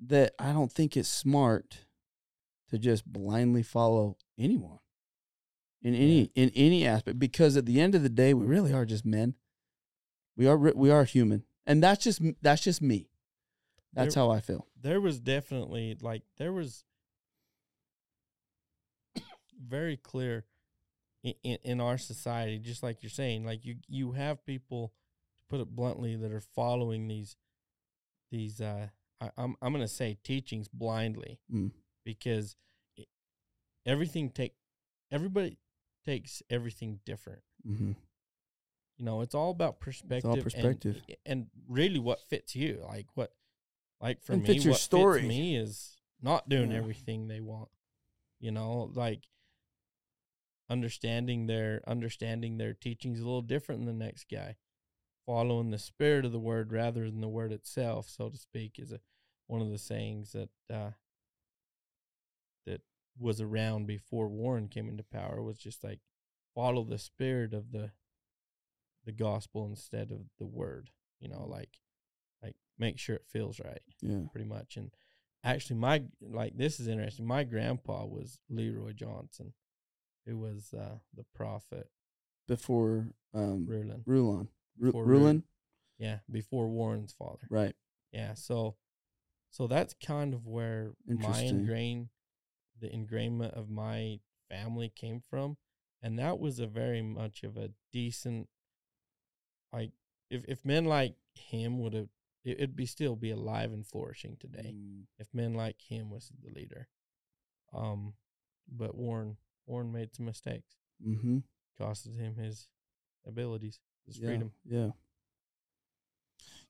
[0.00, 1.86] That I don't think it's smart
[2.70, 4.78] to just blindly follow anyone
[5.82, 8.84] in any in any aspect because at the end of the day we really are
[8.84, 9.34] just men.
[10.36, 13.08] We are we are human, and that's just that's just me.
[13.92, 14.66] That's There- how I feel.
[14.80, 16.84] there was definitely like there was
[19.60, 20.44] very clear
[21.24, 24.92] in, in, in our society just like you're saying like you you have people
[25.36, 27.34] to put it bluntly that are following these
[28.30, 28.86] these uh
[29.20, 31.72] I, I'm I'm going to say teachings blindly Mm.
[32.04, 32.54] because
[32.96, 33.08] it,
[33.84, 34.54] everything take
[35.10, 35.58] everybody
[36.06, 37.92] takes everything different Mm-hmm.
[38.98, 41.02] You know it's all about perspective and- perspective.
[41.24, 43.32] and, really what fits you like what
[44.00, 45.20] like for And me fits your what story.
[45.20, 46.78] fits me is not doing Yeah.
[46.78, 47.68] everything they want
[48.40, 49.28] you know like
[50.70, 54.56] understanding their understanding their teachings a little different than the next guy
[55.26, 58.92] following the spirit of the word rather than the word itself so to speak is
[58.92, 59.00] a
[59.46, 60.90] one of the sayings that uh
[62.66, 62.82] that
[63.18, 66.00] was around before Warren came into power was just like
[66.54, 67.90] follow the spirit of the
[69.08, 71.78] the gospel instead of the word you know like
[72.42, 74.20] like make sure it feels right Yeah.
[74.30, 74.90] pretty much and
[75.42, 79.54] actually my like this is interesting my grandpa was leroy johnson
[80.26, 81.88] who was uh the prophet
[82.46, 84.02] Before um, Rulon.
[84.04, 84.48] Rulon.
[84.78, 85.42] Ru- Before Rulon.
[85.98, 87.74] yeah before warren's father Right.
[88.12, 88.76] yeah so
[89.50, 92.10] so that's kind of where my ingrain
[92.78, 95.56] the ingrainment of my family came from
[96.02, 98.48] and that was a very much of a decent
[99.72, 99.92] like
[100.30, 102.08] if if men like him would have
[102.44, 106.30] it, it'd be still be alive and flourishing today Mm, if men like him was
[106.42, 106.88] the leader
[107.74, 108.14] um
[108.70, 110.76] but warren warren made some mistakes
[111.06, 111.38] Mm-hmm.
[111.80, 112.68] costed him his
[113.26, 114.90] abilities his yeah, freedom Yeah.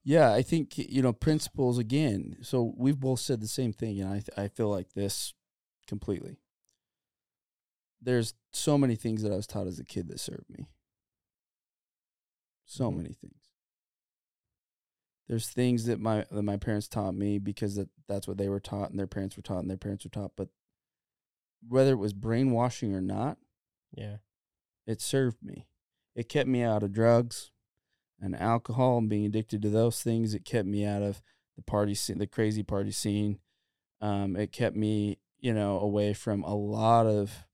[0.05, 2.37] Yeah, I think you know principles again.
[2.43, 5.35] So we've both said the same thing, and I th- I feel like this
[5.87, 6.39] completely.
[8.01, 10.67] There's so many things that I was taught as a kid that served me.
[12.71, 12.97] So Mhm.
[12.99, 13.51] many things.
[15.27, 18.61] There's things that my that my parents taught me because that, that's what they were
[18.61, 20.33] taught, and their parents were taught, and their parents were taught.
[20.37, 20.51] But
[21.67, 23.39] whether it was brainwashing or not,
[23.93, 24.19] yeah
[24.87, 25.67] it served me.
[26.15, 27.51] It kept me out of drugs
[28.21, 30.35] and alcohol and being addicted to those things.
[30.35, 31.23] It kept me out of
[31.57, 33.39] the party scene, the crazy party scene.
[34.01, 37.47] Um, it kept me, you know, away from a lot of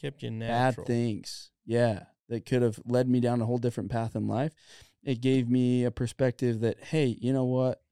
[0.00, 1.50] kept you bad natural things.
[1.64, 4.52] Yeah, that could have led me down a whole different path in life.
[5.02, 7.82] It gave me a perspective that, hey, you know what?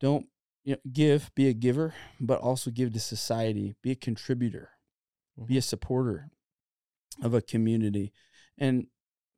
[0.00, 0.26] Don't
[0.64, 3.74] you know, give, be a giver, but also give to society.
[3.82, 4.70] Be a contributor
[5.46, 5.58] be mm-hmm.
[5.58, 6.30] a supporter
[7.22, 8.12] of a community.
[8.58, 8.86] And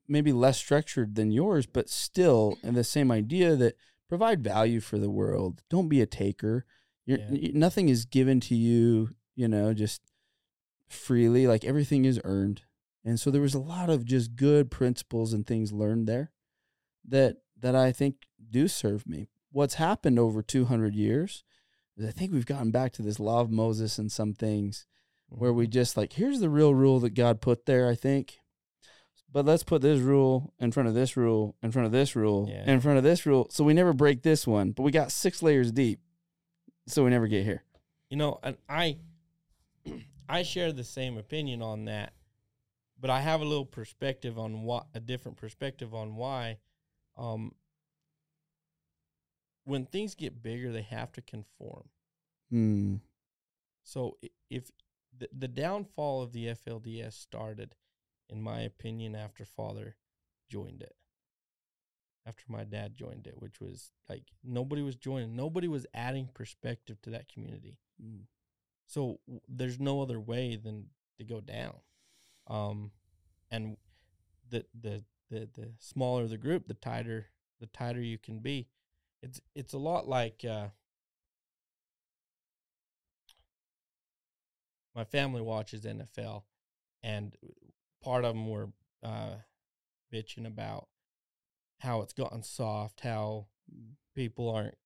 [0.09, 3.77] maybe less structured than yours, but still in the same idea that
[4.09, 5.63] provide value for the world.
[5.71, 6.67] Don't be a taker.
[7.07, 7.51] You're, Yeah.
[7.55, 10.03] nothing is given to you, you know, just
[10.89, 11.47] freely.
[11.47, 12.63] Like everything is earned.
[13.05, 16.31] And so there was a lot of just good principles and things learned there
[17.09, 18.17] that that I think
[18.51, 19.29] do serve me.
[19.51, 21.45] What's happened over 200 years
[21.97, 24.87] is I think we've gotten back to this law of Moses and some things
[25.29, 25.73] where we mm-hmm.
[25.73, 28.39] just like here's the real rule that God put there, I think.
[29.31, 32.49] But let's put this rule in front of this rule, in front of this rule,
[32.51, 32.71] Yeah.
[32.71, 33.47] in front of this rule.
[33.51, 36.01] So we never break this one, but we got six layers deep.
[36.87, 37.63] So we never get here.
[38.11, 38.99] You know, and I
[40.29, 42.13] I share the same opinion on that,
[43.03, 46.59] but I have a little perspective on what a different perspective on why
[47.19, 47.53] um
[49.65, 51.89] when things get bigger they have to conform.
[52.49, 52.97] Hmm.
[53.85, 54.17] So
[54.49, 54.71] if
[55.19, 57.75] the, the downfall of the FLDS started
[58.31, 59.97] in my opinion after father
[60.49, 60.95] joined it.
[62.25, 67.03] After my dad joined it, which was like nobody was joining, nobody was adding perspective
[67.03, 67.79] to that community.
[68.01, 68.27] Mm.
[68.87, 70.87] So w- there's no other way than
[71.19, 71.75] to go down.
[72.49, 72.91] Um,
[73.51, 73.77] and
[74.51, 77.27] the the the the smaller the group, the tighter
[77.61, 78.69] the tighter you can be.
[79.23, 80.69] It's it's a lot like uh,
[84.95, 86.43] my family watches NFL,
[87.03, 87.37] and
[88.03, 88.71] part of them were
[89.03, 89.37] uh,
[90.13, 90.89] bitching about
[91.79, 93.47] how it's gotten soft, how
[94.15, 94.77] people aren't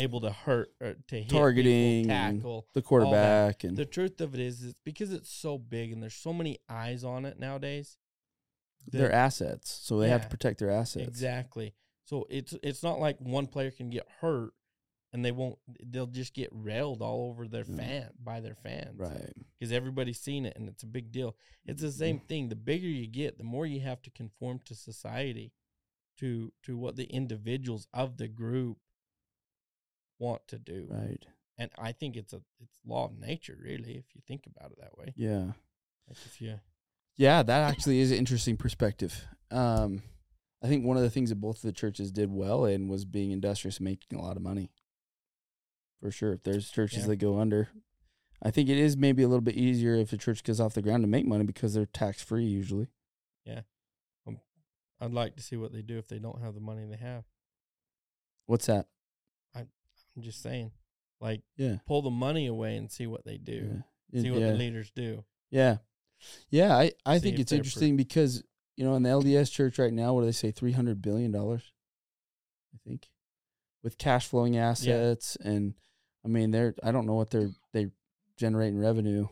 [0.00, 4.34] able to hurt or to hit Targeting and tackle The quarterback and the truth of
[4.34, 7.96] it is, is because it's so big and there's so many eyes on it nowadays.
[8.86, 9.70] their assets.
[9.82, 11.06] So they have to protect their assets.
[11.06, 11.74] exactly.
[12.04, 14.52] So it's it's not like one player can get hurt
[15.12, 15.58] and they won't.
[15.82, 17.76] They'll just get railed all over their Mm.
[17.76, 19.32] fan by their fans, Right.
[19.58, 21.36] Because everybody's seen it and it's a big deal.
[21.66, 22.48] It's the same thing.
[22.48, 25.52] The bigger you get, the more you have to conform to society,
[26.18, 28.78] to to what the individuals of the group
[30.18, 30.86] want to do.
[30.88, 31.24] Right.
[31.58, 34.78] And I think it's a it's law of nature, really, if you think about it
[34.80, 35.12] that way.
[35.16, 35.52] Yeah.
[36.08, 36.60] Like if you
[37.16, 39.26] Yeah, that actually is an interesting perspective.
[39.50, 40.02] Um,
[40.62, 43.04] I think one of the things that both of the churches did well in was
[43.04, 44.70] being industrious and making a lot of money.
[46.00, 46.32] For sure.
[46.34, 47.06] If there's churches Yeah.
[47.08, 47.68] that go under,
[48.40, 50.82] I think it is maybe a little bit easier if a church goes off the
[50.82, 52.88] ground to make money because they're tax free usually.
[53.44, 53.62] Yeah.
[55.00, 57.22] I'd like to see what they do if they don't have the money they have.
[58.46, 58.88] What's that?
[60.18, 60.72] I'm just saying,
[61.20, 61.76] like Yeah.
[61.86, 63.82] pull the money away and see what they do.
[64.12, 64.20] Yeah.
[64.22, 64.50] See what yeah.
[64.50, 65.24] the leaders do.
[65.50, 65.76] Yeah.
[66.50, 68.42] Yeah, I, I See think it's per- interesting because,
[68.76, 71.30] you know, in the LDS church right now, what do they say, three hundred billion
[71.30, 71.72] dollars?
[72.74, 73.08] I think.
[73.84, 75.74] With cash flowing assets and
[76.24, 77.86] I mean they're I don't know what they're they
[78.36, 79.28] generate in revenue,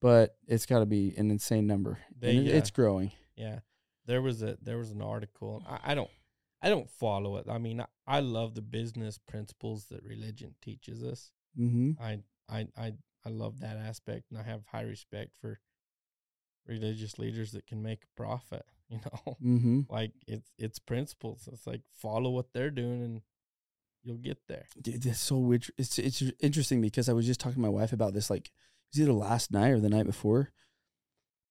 [0.00, 1.98] but it's gotta be an insane number.
[2.18, 3.12] They, and it- it's growing.
[3.36, 3.60] Yeah,
[4.06, 5.62] there was a there was an article.
[5.68, 6.10] I, I don't
[6.62, 7.46] I don't follow it.
[7.48, 11.30] I mean, I, I love the business principles that religion teaches us.
[11.58, 12.02] Mm-hmm.
[12.02, 12.18] I
[12.48, 12.92] I I
[13.24, 15.60] I love that aspect, and I have high respect for
[16.66, 18.64] religious leaders that can make a profit.
[18.90, 19.80] You know, Mm-hmm.
[19.90, 21.46] like it's it's principles.
[21.52, 23.20] It's like follow what they're doing, and
[24.02, 24.64] you'll get there.
[24.80, 25.66] Dude, that's so weird.
[25.76, 28.52] It's it's interesting because I was just talking to my wife about this like it
[28.94, 30.52] was either last night or the night before.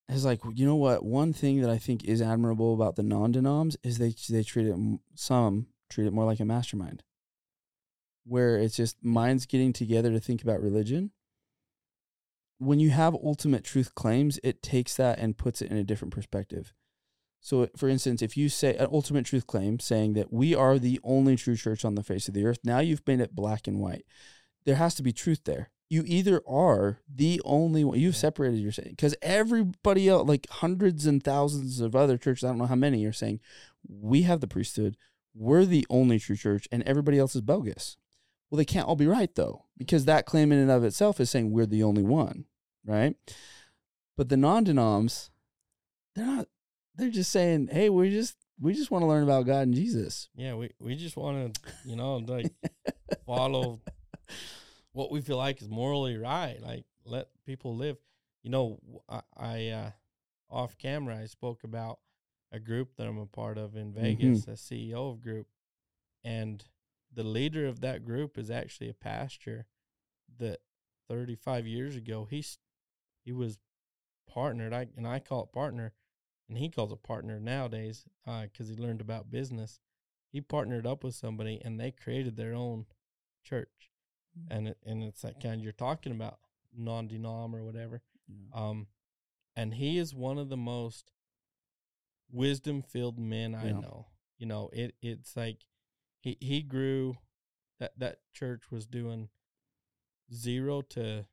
[0.10, 1.04] I was like, you know what?
[1.04, 4.76] One thing that I think is admirable about the non-denoms is they they treat it
[5.15, 7.04] some treat it more like a mastermind,
[8.26, 11.12] where it's just minds getting together to think about religion.
[12.60, 16.13] When you have ultimate truth claims, it takes that and puts it in a different
[16.13, 16.74] perspective.
[17.39, 21.00] So, for instance, if you say an ultimate truth claim saying that we are the
[21.04, 23.80] only true church on the face of the earth, now you've made it black and
[23.80, 24.06] white.
[24.65, 25.70] There has to be truth there.
[25.89, 31.23] You either are the only one, you've separated yourself because everybody else, like hundreds and
[31.23, 33.39] thousands of other churches, I don't know how many, are saying
[33.88, 34.97] we have the priesthood,
[35.34, 37.95] we're the only true church, and everybody else is bogus.
[38.50, 41.30] Well, they can't all be right though, because that claim in and of itself is
[41.30, 42.45] saying we're the only one,
[42.86, 43.15] right?
[44.17, 45.30] But the non-denoms,
[46.15, 46.47] they're not.
[46.95, 50.30] They're just saying, "Hey, we just we just want to learn about God and Jesus."
[50.36, 52.51] Yeah, we we just want to, you know, like
[53.26, 53.82] follow
[54.98, 56.58] what we feel like is morally right.
[56.62, 57.98] Like let people live.
[58.43, 59.91] You know, I, I, uh,
[60.50, 62.00] off camera I spoke about
[62.52, 65.48] a group that I'm a part of in Vegas, a CEO of group,
[66.24, 66.64] and
[67.14, 69.68] the leader of that group is actually a pastor
[70.39, 70.60] that
[71.10, 72.58] 35 years ago he's
[73.24, 73.60] he was
[74.28, 74.74] partnered.
[74.74, 75.93] I and I call it partner,
[76.50, 79.80] and he calls it partner nowadays because he learned about business.
[80.32, 82.86] He partnered up with somebody, and they created their own
[83.43, 83.89] church,
[84.49, 86.39] and it, and it's that kind you're talking about
[86.75, 88.01] non-denom or whatever.
[88.53, 88.88] Um,
[89.55, 91.11] and he is one of the most
[92.29, 93.79] wisdom filled men I Yeah.
[93.79, 94.07] know.
[94.38, 95.65] You know, it it's like
[96.19, 97.17] he he grew
[97.79, 99.29] that that church was doing
[100.33, 101.25] zero to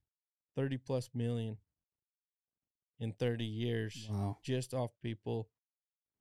[0.54, 1.58] thirty plus million
[2.98, 4.38] in thirty years Wow.
[4.42, 5.50] just off people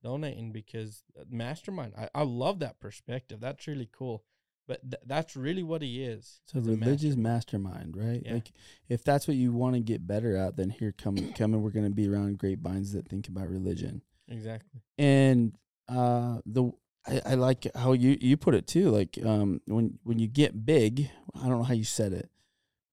[0.02, 1.94] donating because uh, mastermind.
[1.96, 3.40] I, I love that perspective.
[3.40, 4.24] That's really cool.
[4.66, 6.40] But th- that's really what he is.
[6.46, 7.94] So a religious mastermind.
[7.94, 8.22] mastermind, right?
[8.24, 8.34] Yeah.
[8.34, 8.50] Like
[8.88, 11.70] if that's what you want to get better at, then here come come and we're
[11.70, 14.00] gonna be around grapevines that think about religion.
[14.28, 14.80] Exactly.
[14.96, 15.56] And
[15.88, 16.72] uh the
[17.06, 18.88] I, I like how you, you put it too.
[18.90, 22.30] Like um when when you get big, I don't know how you said it,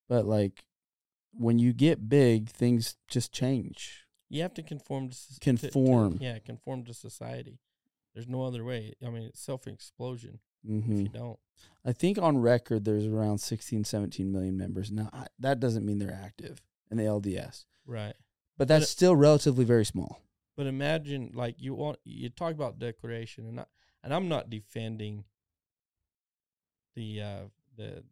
[0.10, 0.64] but like
[1.34, 4.06] when you get big, things just change.
[4.30, 6.18] You have to conform to soc- to- to- Conform.
[6.20, 7.60] yeah, conform to society.
[8.14, 8.94] There's no other way.
[9.06, 11.40] I mean, it's self explosion hmm if you don't.
[11.86, 14.92] I think on record there's around 16, 17 million members.
[14.92, 18.16] Now I, that doesn't mean they're active in the LDS, Right.
[18.58, 20.22] but that's it- still relatively very small.
[20.58, 23.66] But imagine like you want you talk about declaration and I,
[24.04, 25.24] and I'm not defending
[26.96, 27.44] the uh
[27.78, 28.04] the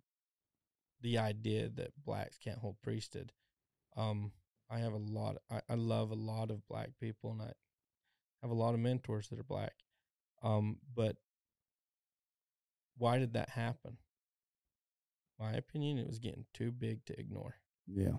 [1.01, 3.31] the idea that blacks can't hold priesthood.
[3.97, 4.31] Um
[4.69, 7.51] I have a lot I, I love a lot of black people and I
[8.41, 9.73] have a lot of mentors that are black.
[10.41, 11.17] Um but
[12.99, 13.97] why did that happen?
[15.39, 17.55] My opinion it was getting too big to ignore.
[17.87, 18.17] Yeah.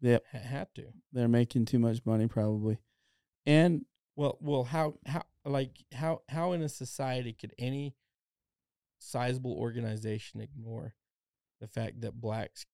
[0.00, 0.24] Yep.
[0.32, 0.84] Ha- had to.
[1.12, 2.78] They're making too much money probably.
[3.46, 3.84] And
[4.16, 7.94] Well, well, how how like how how in a society could any
[8.98, 10.94] sizable organization ignore
[11.60, 12.66] the fact that blacks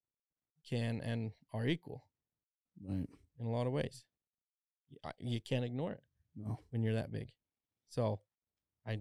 [0.69, 2.05] can and are equal
[2.83, 3.07] right.
[3.39, 4.05] in a lot of ways?
[5.19, 6.03] You can't ignore it
[6.37, 6.61] No.
[6.71, 7.31] when you're that big.
[7.89, 8.21] So,
[8.87, 9.01] I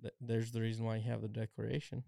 [0.00, 2.04] th- there's the reason why you have the declaration.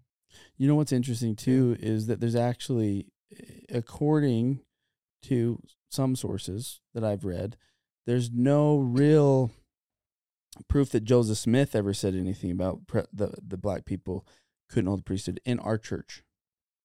[0.57, 4.61] You know what's interesting too is that there's actually eh, according
[5.23, 7.57] to some sources that I've read,
[8.05, 9.51] there's no real
[10.67, 14.25] proof that Joseph Smith ever said anything about pre- the the black people
[14.69, 16.23] couldn't hold the priesthood in our church.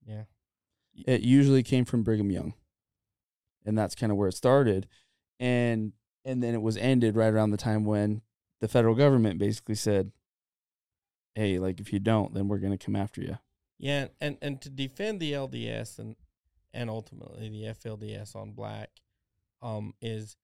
[0.06, 0.24] Yeah,
[1.06, 2.54] It usually came from Brigham Young.
[3.66, 4.86] And that's kind of where it started.
[5.40, 5.92] And
[6.24, 8.22] and then it was ended right around the time when
[8.60, 10.12] the federal government basically said,
[11.34, 13.38] Hey, like if you don't, then we're gonna come after you.
[13.78, 16.16] yeah, and and to defend the LDS and
[16.72, 18.90] and ultimately the FLDS on black,
[19.62, 20.36] um, is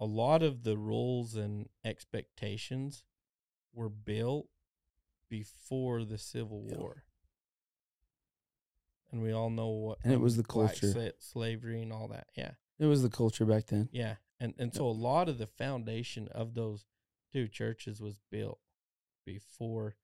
[0.00, 3.04] a lot of the rules and expectations
[3.72, 4.48] were built
[5.28, 6.76] before the Civil Yeah.
[6.78, 7.04] War.
[9.10, 10.88] And we all know what And it um, was the culture.
[10.88, 12.28] sla- slavery and all that.
[12.36, 12.52] Yeah.
[12.78, 13.88] It was the culture back then.
[13.92, 14.16] Yeah.
[14.40, 16.84] And and so a lot of the foundation of those
[17.32, 18.58] two churches was built
[19.24, 19.96] before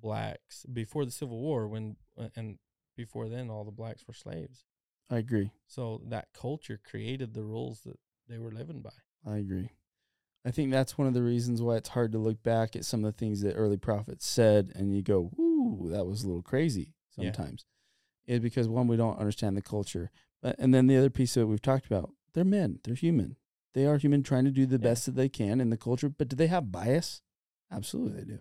[0.00, 2.58] blacks before the Civil War when uh, and
[2.96, 4.64] before then all the blacks were slaves.
[5.10, 5.50] I agree.
[5.66, 7.98] So that culture created the rules that
[8.28, 8.90] they were living by.
[9.26, 9.70] I agree.
[10.46, 13.04] I think that's one of the reasons why it's hard to look back at some
[13.04, 16.42] of the things that early prophets said and you go, "Ooh, that was a little
[16.42, 17.32] crazy." Yeah.
[17.32, 17.64] Sometimes,
[18.26, 20.10] is because one we don't understand the culture,
[20.42, 23.36] but and then the other piece of it we've talked about, they're men, they're human,
[23.72, 24.90] they are human, trying to do the Yeah.
[24.90, 26.08] best that they can in the culture.
[26.08, 27.22] But do they have bias?
[27.70, 28.38] Absolutely, they do.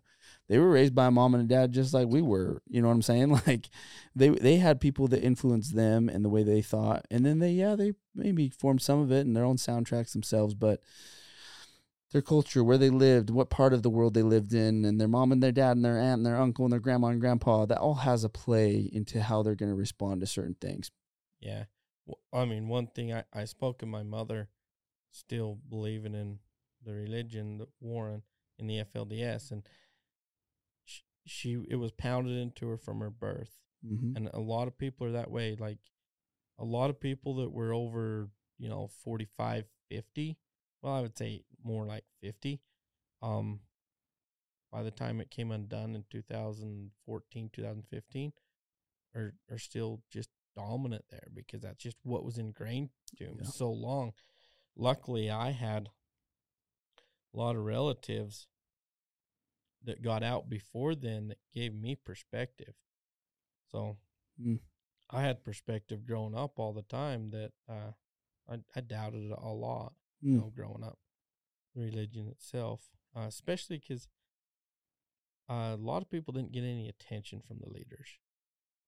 [0.50, 2.62] They were raised by a mom and a dad just like we were.
[2.68, 3.39] You know what I'm saying?
[3.48, 3.70] Like
[4.16, 7.52] they they had people that influenced them and the way they thought, and then they
[7.52, 10.82] yeah they maybe formed some of it in their own soundtracks themselves, but
[12.14, 15.08] their culture, where they lived, what part of the world they lived in, and their
[15.08, 17.66] mom and their dad and their aunt and their uncle and their grandma and grandpa,
[17.66, 20.91] that all has a play into how they're going to respond to certain things.
[21.39, 21.64] Yeah.
[22.32, 24.50] I mean, one thing I, I spoke to my mother
[25.10, 26.39] still believing in
[26.86, 28.22] the religion, the Warren,
[28.60, 29.68] in the FLDS, and
[31.26, 33.51] she, it was pounded into her from her birth.
[33.86, 34.15] Mm-hmm.
[34.15, 35.55] And a lot of people are that way.
[35.59, 35.80] Like
[36.59, 40.38] a lot of people that were over, you know, 45, 50,
[40.82, 42.61] well, I would say more like 50.
[43.21, 43.61] Um,
[44.71, 48.34] by the time it came undone in 2014, 2015,
[49.15, 53.47] are, are still just dominant there because that's just what was ingrained to them Yeah.
[53.49, 54.13] so long.
[54.76, 55.89] Luckily, I had
[57.34, 58.47] a lot of relatives
[59.86, 62.73] that got out before then that gave me perspective.
[63.71, 63.97] So
[64.39, 64.59] Mm.
[65.09, 67.91] I had perspective growing up all the time that uh,
[68.49, 70.38] I, I doubted a lot, you Mm.
[70.38, 70.97] know, growing up,
[71.75, 72.81] religion itself,
[73.15, 74.07] uh, especially because
[75.49, 78.19] uh, a lot of people didn't get any attention from the leaders,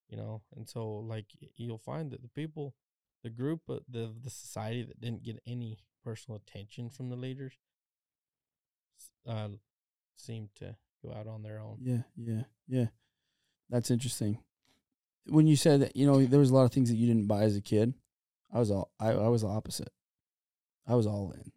[0.09, 1.25] you know, and so like
[1.55, 2.73] you'll find that the people,
[3.23, 7.57] the group, of the the society that didn't get any personal attention from the leaders,
[9.27, 9.49] uh,
[10.15, 10.75] seemed to
[11.05, 11.77] go out on their own.
[11.81, 12.85] Yeah, yeah, yeah.
[13.69, 14.39] That's interesting.
[15.27, 17.27] When you said that, you know, there was a lot of things that you didn't
[17.27, 17.93] buy as a kid.
[18.53, 19.91] I was all I, I was the opposite.
[20.87, 21.51] I was all in.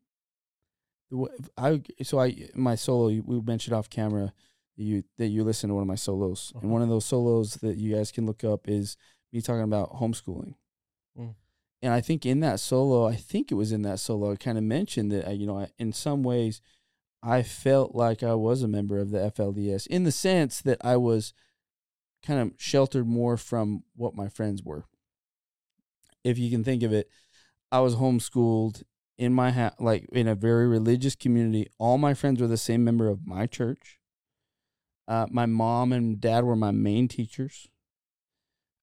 [1.57, 4.33] I so I my solo you- we mentioned off camera
[4.77, 6.73] that you that you listen to one of my solos and Uh-huh.
[6.73, 8.97] one of those solos that you guys can look up is
[9.33, 10.55] me talking about homeschooling.
[11.19, 11.35] Mm.
[11.83, 14.59] And I think in that solo, I think it was in that solo, I kind
[14.59, 16.61] of mentioned that, uh, you know, I, in some ways,
[17.23, 20.97] I felt like I was a member of the FLDS in the sense that I
[20.97, 21.33] was
[22.25, 24.85] kind of sheltered more from what my friends were.
[26.25, 27.09] If you can think of it,
[27.71, 28.83] I was homeschooled
[29.17, 31.69] in my ha- like in a very religious community.
[31.79, 33.99] All my friends were the same member of my church.
[35.07, 37.69] Uh, my mom and dad were my main teachers.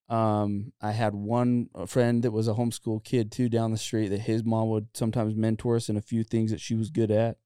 [0.09, 4.21] Um, I had one friend that was a homeschool kid too down the street that
[4.21, 7.37] his mom would sometimes mentor us in a few things that she was good at.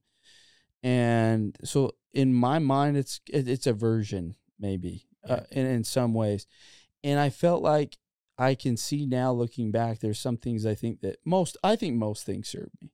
[0.83, 6.13] And so in my mind, it's it, it's a version maybe uh, in in some
[6.13, 6.47] ways,
[7.03, 7.97] and I felt like
[8.37, 9.99] I can see now looking back.
[9.99, 12.91] There's some things I think that most I think most things serve me,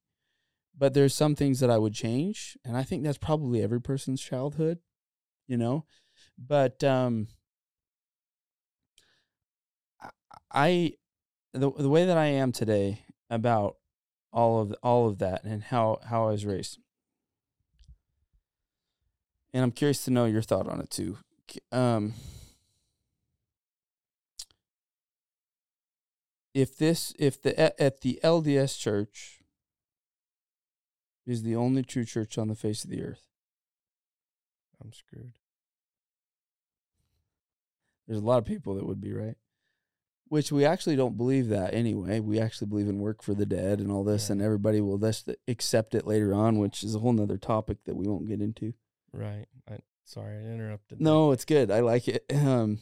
[0.77, 4.21] but there's some things that I would change, and I think that's probably every person's
[4.21, 4.79] childhood,
[5.47, 5.85] you know.
[6.37, 7.27] But um,
[10.01, 10.11] I-
[10.51, 10.93] I
[11.53, 13.77] the the way that I am today about
[14.33, 16.79] all of all of that and how how I was raised.
[19.55, 21.17] And I'm curious to know your thought on it too.
[21.71, 22.13] Um
[26.53, 29.39] if this if the at- the LDS church
[31.25, 33.29] is the only true church on the face of the earth.
[34.83, 35.39] I'm screwed.
[38.07, 39.37] There's a lot of people that would be right.
[40.27, 42.19] Which we actually don't believe that anyway.
[42.19, 44.33] We actually believe in work for the dead and all this, Yeah.
[44.33, 47.95] and everybody will just accept it later on, which is a whole nother topic that
[47.95, 48.73] we won't get into.
[49.15, 49.45] Right.
[49.69, 51.01] I sorry I interrupted.
[51.01, 51.71] No, it's good.
[51.71, 52.25] I like it.
[52.33, 52.79] Um,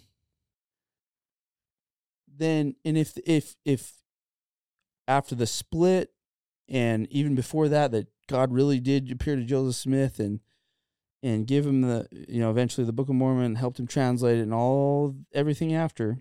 [2.28, 3.94] then, and if if if
[5.08, 6.12] after the split,
[6.68, 10.40] and even before that, that God really did appear to Joseph Smith and
[11.22, 14.44] and give him the you know eventually the Book of Mormon helped him translate it
[14.44, 16.20] and all everything after.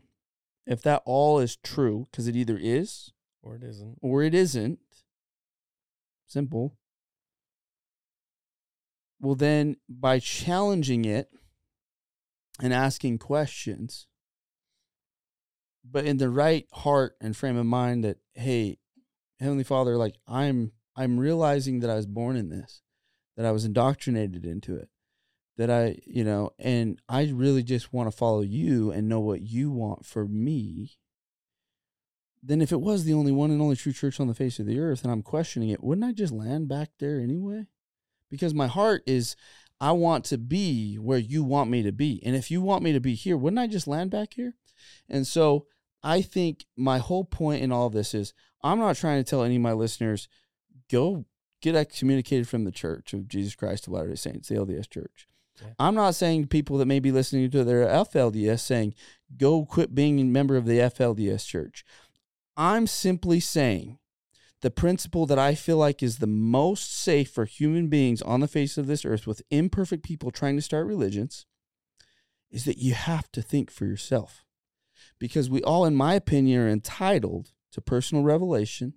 [0.66, 3.98] If that all is true, because it either is or it isn't.
[4.00, 4.78] or it isn't,
[6.28, 6.76] simple.
[9.23, 11.31] Well, then by challenging it
[12.61, 14.09] and asking questions,
[15.89, 18.79] but in the right heart and frame of mind that, hey,
[19.39, 22.83] Heavenly Father, like I'm I'm realizing that I was born in this,
[23.37, 24.89] that I was indoctrinated into it,
[25.57, 29.41] that I, you know, and I really just want to follow you and know what
[29.41, 30.99] you want for me.
[32.43, 34.66] Then if it was the only one and only true church on the face of
[34.66, 37.68] the earth and I'm questioning it, wouldn't I just land back there anyway?
[38.33, 39.37] Because my heart is
[39.78, 42.22] I want to be where you want me to be.
[42.24, 44.55] And if you want me to be here, wouldn't I just land back here?
[45.09, 45.66] And so
[46.03, 49.57] I think my whole point in all this is I'm not trying to tell any
[49.57, 50.28] of my listeners,
[50.91, 51.26] go
[51.61, 55.28] get excommunicated from the Church of Jesus Christ of Latter day Saints, the LDS Church.
[55.61, 55.68] Yeah.
[55.78, 58.95] I'm not saying to people that may be listening to their FLDS saying,
[59.37, 61.85] go quit being a member of the FLDS Church.
[62.57, 63.99] I'm simply saying
[64.62, 68.48] the principle that I feel like is the most safe for human beings on the
[68.48, 71.46] face of this earth with imperfect people trying to start religions
[72.50, 74.44] is that you have to think for yourself.
[75.18, 78.94] Because we all, in my opinion, are entitled to personal revelation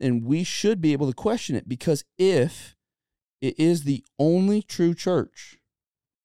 [0.00, 2.74] and we should be able to question it because if
[3.40, 5.58] it is the only true church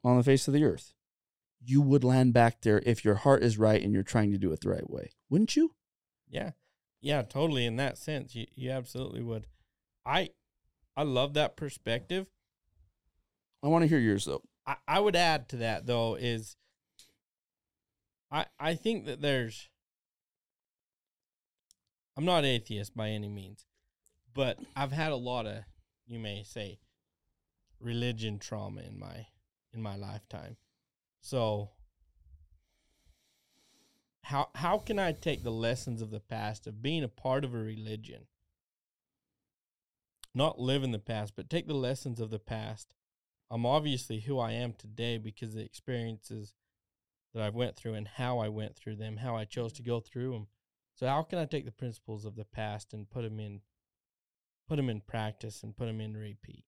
[0.03, 0.93] on the face of the earth,
[1.63, 4.51] you would land back there if your heart is right and you're trying to do
[4.51, 5.71] it the right way, wouldn't you?
[6.27, 6.51] Yeah.
[7.05, 8.33] Yeah, totally in that sense.
[8.33, 9.45] You you absolutely would.
[10.07, 10.31] I
[10.97, 12.25] I love that perspective.
[13.61, 14.41] I want to hear yours though.
[14.65, 16.57] I, I would add to that though is
[18.31, 19.69] I I think that there's
[22.17, 23.67] I'm not atheist by any means,
[24.33, 25.63] but I've had a lot of
[26.07, 26.79] you may say
[27.79, 29.27] religion trauma in my
[29.75, 30.57] in my lifetime.
[31.21, 31.69] So
[34.25, 37.53] how how can I take the lessons of the past of being a part of
[37.53, 38.25] a religion?
[40.33, 42.95] Not live in the past, but take the lessons of the past.
[43.51, 46.53] I'm obviously who I am today because the experiences
[47.33, 49.99] that I've went through and how I went through them, how I chose to go
[49.99, 50.47] through them.
[50.95, 53.61] So how can I take the principles of the past and put them in
[54.67, 56.65] put them in practice and put them in repeat?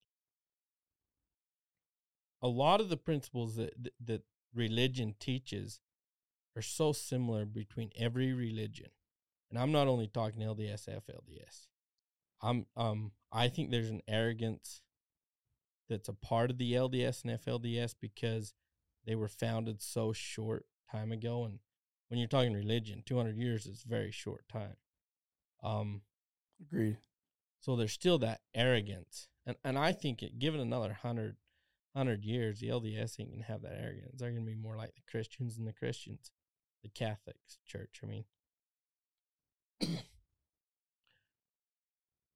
[2.39, 4.21] A lot of the principles that- that
[4.53, 5.79] religion teaches
[6.57, 8.89] are so similar between every religion.
[9.49, 11.67] And I'm not only talking LDS, FLDS.
[12.41, 14.81] I'm um I think there's an arrogance
[15.89, 18.53] that's a part of the LDS and FLDS because
[19.05, 21.59] they were founded so short time ago and
[22.09, 24.75] when you're talking religion, 200 years is very short time.
[25.63, 26.01] Um
[26.61, 26.97] Agreed.
[27.59, 31.37] so there's still that arrogance And and I think it given another hundred
[31.95, 34.19] hundred years, the LDS ain't gonna have that arrogance.
[34.19, 36.31] They're gonna be more like the Christians and the Christians,
[36.87, 38.01] the Catholics church.
[38.03, 38.25] I mean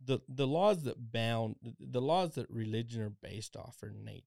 [0.06, 4.24] the the laws that bound the laws that religion are based off are nat-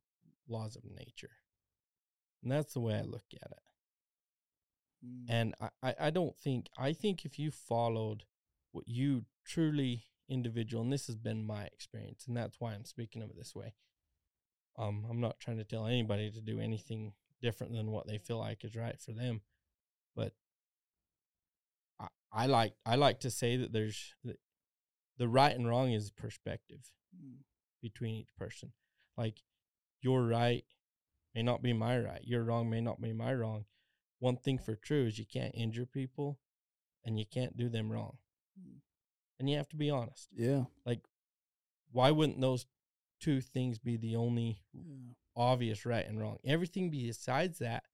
[0.48, 1.30] laws of nature.
[2.42, 3.62] And that's the way I look at it.
[5.04, 5.24] Mm.
[5.28, 8.24] And I, I, I don't think I think if you followed
[8.72, 13.22] what you truly individual, and this has been my experience, and that's why I'm speaking
[13.22, 13.74] of it this way.
[14.76, 18.38] Um, I'm not trying to tell anybody to do anything different than what they feel
[18.38, 19.40] like is right for them,
[20.14, 20.32] but
[22.00, 24.38] I, I like I like to say that there's that
[25.18, 27.44] the right and wrong is perspective Mm.
[27.80, 28.72] between each person.
[29.16, 29.42] Like
[30.00, 30.64] your right
[31.34, 33.66] may not be my right, your wrong may not be my wrong.
[34.18, 36.38] One thing for true is you can't injure people
[37.04, 38.18] and you can't do them wrong.
[38.58, 38.78] Mm.
[39.38, 40.28] And you have to be honest.
[40.34, 40.64] Yeah.
[40.84, 41.02] Like
[41.92, 42.66] why wouldn't those
[43.20, 45.12] two things be the only yeah.
[45.36, 46.38] obvious right and wrong?
[46.44, 47.84] Everything besides that,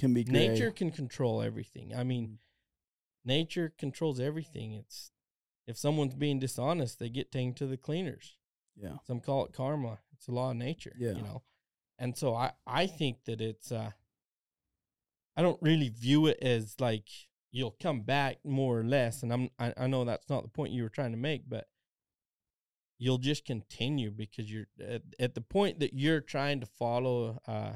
[0.00, 0.48] Can be gray.
[0.48, 1.94] nature can control everything.
[1.94, 2.38] I mean, Mm.
[3.24, 4.72] nature controls everything.
[4.72, 5.12] It's
[5.66, 8.36] if someone's being dishonest, they get taken to the cleaners.
[8.74, 8.96] Yeah.
[9.06, 10.00] Some call it karma.
[10.12, 10.96] It's a law of nature.
[10.98, 11.12] Yeah.
[11.12, 11.42] You know.
[11.98, 13.92] And so I, I think that it's uh
[15.36, 17.08] I don't really view it as like
[17.52, 19.22] you'll come back more or less.
[19.22, 21.68] And I'm I, I know that's not the point you were trying to make, but
[22.98, 27.74] you'll just continue because you're at, at the point that you're trying to follow uh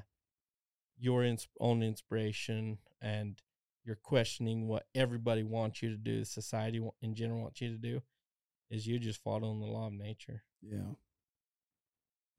[1.04, 3.40] your ins- own inspiration and
[3.84, 8.00] you're questioning what everybody wants you to do, society in general wants you to do,
[8.70, 10.42] is you just following the law of nature.
[10.62, 10.94] Yeah.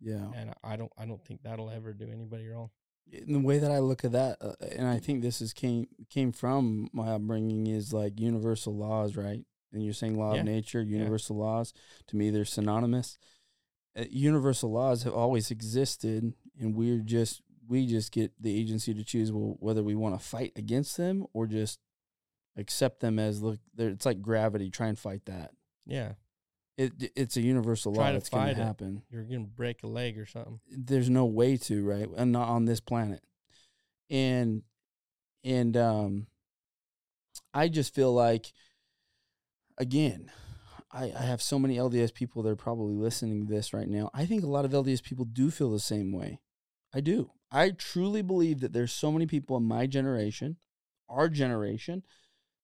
[0.02, 0.32] Yeah.
[0.36, 2.70] And I- don't, I don't think that'll ever do anybody wrong.
[3.12, 5.88] in the way that I look at that, uh, and I think this is came
[6.10, 9.46] came from my upbringing is like universal laws, right?
[9.72, 10.40] And you're saying law Yeah.
[10.40, 11.72] of nature, universal laws.
[12.08, 13.20] To me, they're synonymous.
[13.96, 19.04] Uh, universal laws have always existed, and we're just we just get the agency to
[19.04, 21.80] choose well, whether we want to fight against them or just
[22.58, 23.60] accept them as look.
[23.78, 24.70] It's like gravity.
[24.70, 25.52] Try and fight that.
[25.86, 26.14] Yeah,
[26.78, 28.64] It it's a universal law Try to that's going to it.
[28.64, 29.04] happen.
[29.10, 30.60] you're gonna break a leg or something.
[30.70, 33.22] there's no way to right and not on this planet
[34.10, 34.64] and
[35.44, 36.28] and um
[37.54, 38.52] i just feel like
[39.78, 40.32] again
[40.92, 44.10] I, I have so many lds people that are probably listening to this right now
[44.14, 46.40] i think a lot of lds people do feel the same way
[46.94, 50.58] i do i truly believe that there's so many people in my generation
[51.10, 52.04] our generation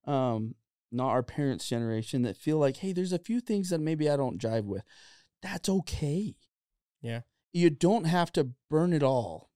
[0.06, 0.56] um
[0.92, 4.18] not our parents generation that feel like hey there's a few things that maybe i
[4.18, 4.84] don't jive with
[5.42, 6.36] that's okay
[7.02, 7.22] Yeah.
[7.54, 9.50] you don't have to burn it all.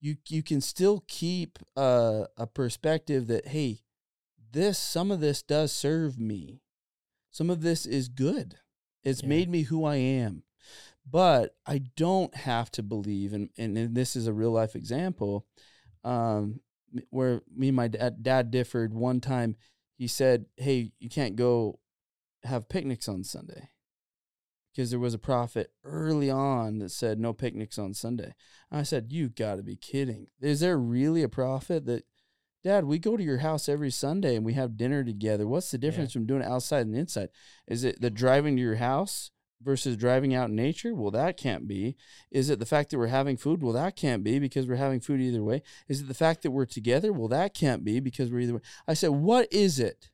[0.00, 3.80] You you can still keep a a perspective that hey,
[4.52, 6.60] this some of this does serve me.
[7.32, 8.56] Some of this is good.
[9.02, 9.28] It's Yeah.
[9.28, 10.44] made me who I am.
[11.08, 15.46] But I don't have to believe and and, and this is a real life example
[16.04, 16.60] um
[17.10, 19.56] where me and my dad, dad differed one time
[19.96, 21.80] he said, "Hey, you can't go
[22.44, 23.70] have picnics on Sunday."
[24.76, 28.34] because there was a prophet early on that said no picnics on Sunday.
[28.70, 30.26] I said, "You got to be kidding!
[30.40, 32.04] Is there really a prophet that,
[32.62, 32.84] Dad?
[32.84, 35.46] We go to your house every Sunday and we have dinner together.
[35.46, 37.30] What's the difference from doing it outside and inside?
[37.66, 39.30] Is it the driving to your house
[39.62, 40.94] versus driving out in nature?
[40.94, 41.96] Well, that can't be.
[42.30, 43.62] Is it the fact that we're having food?
[43.62, 45.62] Well, that can't be because we're having food either way.
[45.88, 47.12] Is it the fact that we're together?
[47.12, 48.60] Well, that can't be because we're either way.
[48.86, 50.10] I said, what is it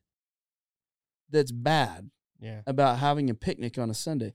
[1.33, 4.31] that's bad Yeah, about having a picnic on a Sunday.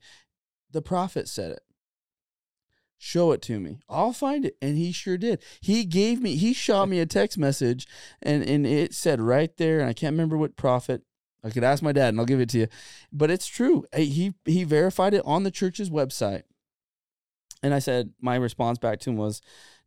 [0.71, 1.61] The prophet said it.
[2.99, 3.79] Show it to me.
[3.89, 4.57] I'll find it.
[4.61, 5.41] And he sure did.
[5.61, 7.87] He gave me, he shot me a text message
[8.21, 11.01] and, and it said right there, and I can't remember what prophet.
[11.43, 12.67] I could ask my dad and I'll give it to you.
[13.11, 13.85] But it's true.
[13.95, 16.43] He he verified it on the church's website.
[17.61, 19.41] And I said, my response back to him was,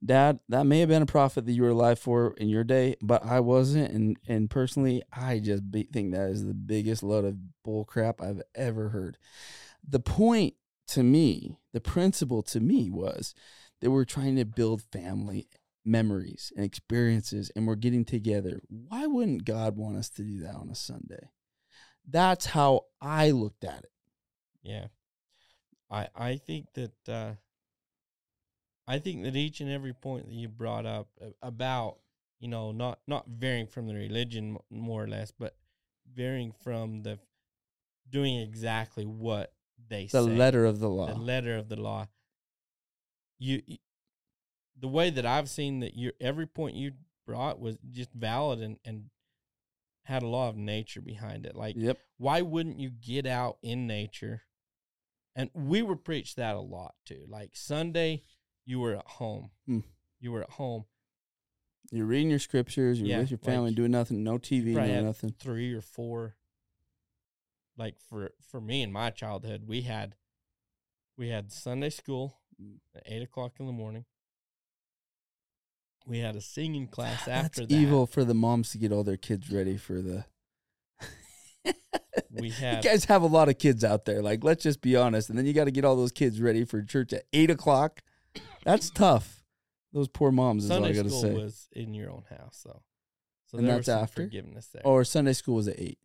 [0.05, 2.97] Dad, that may have been a prophet that you were alive for in your day,
[3.01, 3.93] but I wasn't.
[3.93, 8.21] And and personally, I just be, think that is the biggest load of bull crap
[8.21, 9.17] I've ever heard.
[9.87, 10.55] The point
[10.89, 13.35] to me, the principle to me was
[13.81, 15.49] that we're trying to build family
[15.85, 18.61] memories and experiences and we're getting together.
[18.69, 21.31] Why wouldn't God want us to do that on a Sunday?
[22.09, 23.93] That's how I looked at it.
[24.63, 24.87] yeah.
[25.91, 27.33] I I think that uh,
[28.87, 31.09] I think that each and every point that you brought up
[31.43, 31.99] about
[32.41, 35.55] you know not not varying from the religion more or less, but
[36.15, 37.19] varying from the
[38.09, 39.53] doing exactly what
[39.89, 40.19] they say.
[40.19, 40.37] The say.
[40.37, 41.07] letter of the law.
[41.07, 42.09] the letter of the law.
[43.39, 43.79] You, y-
[44.79, 46.93] the way that I've seen that your every point you
[47.27, 49.05] brought was just valid and and
[50.05, 51.55] had a law of nature behind it.
[51.55, 51.99] Like, yep.
[52.19, 54.43] why wouldn't you get out in nature
[55.35, 57.25] and we were preached that a lot too.
[57.29, 58.23] Like Sunday,
[58.65, 59.51] you were at home.
[59.67, 59.81] Hmm.
[60.21, 60.85] You were at home.
[61.91, 63.01] You're reading your scriptures.
[63.01, 64.23] You're Yeah, with your family, like, doing nothing.
[64.23, 65.35] No TV, no nothing.
[65.39, 66.37] Three or four.
[67.77, 70.17] Like for for me in my childhood, we had
[71.17, 72.81] we had Sunday school Mm.
[72.95, 74.05] at eight o'clock in the morning.
[76.07, 77.73] We had a singing class That's after that.
[77.75, 80.25] evil for the moms to get all their kids ready for the.
[82.31, 82.77] We have.
[82.85, 84.23] you guys have a lot of kids out there.
[84.23, 85.29] Like, let's just be honest.
[85.31, 88.01] And then you got to get all those kids ready for church at eight o'clock.
[88.65, 89.43] That's tough.
[89.93, 91.35] Those poor moms is all I Sunday got to school say.
[91.35, 92.83] was in your own house, though.
[93.47, 94.23] So And that's after?
[94.25, 94.83] forgiveness there.
[94.85, 95.99] or Sunday school was at eight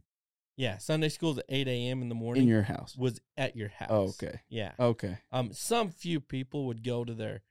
[0.57, 2.01] yeah, Sunday school's at eight a.m.
[2.01, 2.43] in the morning.
[2.43, 2.95] in your house.
[2.97, 3.89] was at your house.
[3.91, 4.39] Oh, okay.
[4.49, 4.71] Yeah.
[4.79, 5.19] Okay.
[5.31, 7.43] Um, some few people would go to their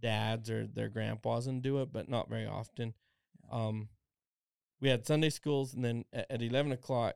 [0.00, 2.94] dads or their grandpas and do it, but not very often.
[3.50, 3.88] Um,
[4.80, 7.14] we had Sunday schools, and then at, at eleven o'clock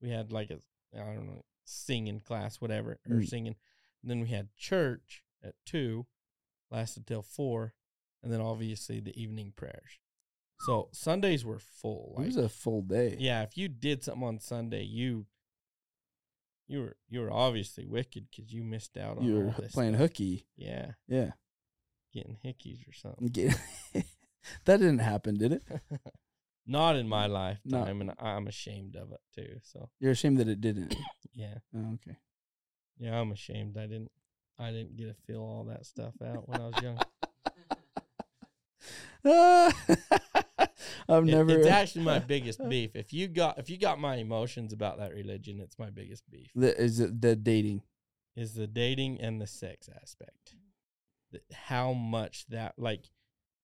[0.00, 0.58] we had like a
[0.94, 3.28] I don't know singing class, whatever, or Mm.
[3.28, 3.56] singing.
[4.02, 6.06] And then we had church at two,
[6.70, 7.74] lasted till four,
[8.22, 9.98] and then obviously the evening prayers.
[10.60, 12.14] So Sundays were full.
[12.18, 13.16] it was a full day.
[13.18, 15.26] yeah, if you did something on Sunday, you
[16.68, 20.00] you were you were obviously wicked because you missed out on You were playing stuff.
[20.00, 20.46] hooky.
[20.56, 21.32] Yeah, Yeah.
[22.16, 23.28] Getting hickeys or something.
[23.28, 23.60] Get-
[24.64, 25.62] that didn't happen, did it?
[26.66, 29.60] Not in my lifetime, and I'm ashamed of it too.
[29.62, 30.96] So You're ashamed that it didn't.
[31.32, 32.16] yeah, Oh, okay.
[32.98, 33.76] yeah, I'm ashamed.
[33.76, 34.10] I didn't
[34.58, 36.98] I didn't get to feel all that stuff out when I was young.
[41.08, 41.50] I've It- never.
[41.58, 42.96] it's actually my biggest beef.
[42.96, 46.50] If you got if you got my emotions about that religion, it's my biggest beef.
[46.54, 47.82] the, is it the dating?
[48.34, 50.54] is the dating and the sex aspect.
[51.52, 53.10] How much that like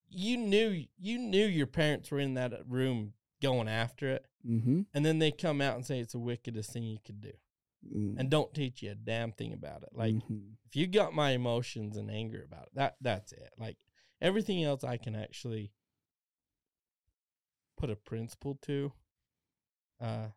[0.09, 4.83] you knew you knew your parents were in that room going after it, Mm-hmm.
[4.93, 7.33] and then they come out and say it's the wickedest thing you could do,
[7.87, 8.19] Mm.
[8.19, 9.91] and don't teach you a damn thing about it.
[9.93, 10.57] Like Mhm.
[10.67, 13.53] if you got my emotions and anger about it, that that's it.
[13.59, 13.79] Like
[14.21, 15.73] everything else, I can actually
[17.77, 18.93] put a principle to.
[20.01, 20.29] Uh,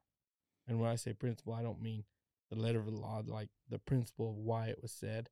[0.67, 2.05] and when I say principle, I don't mean
[2.49, 5.29] the letter of the law, like the principle of why it was said.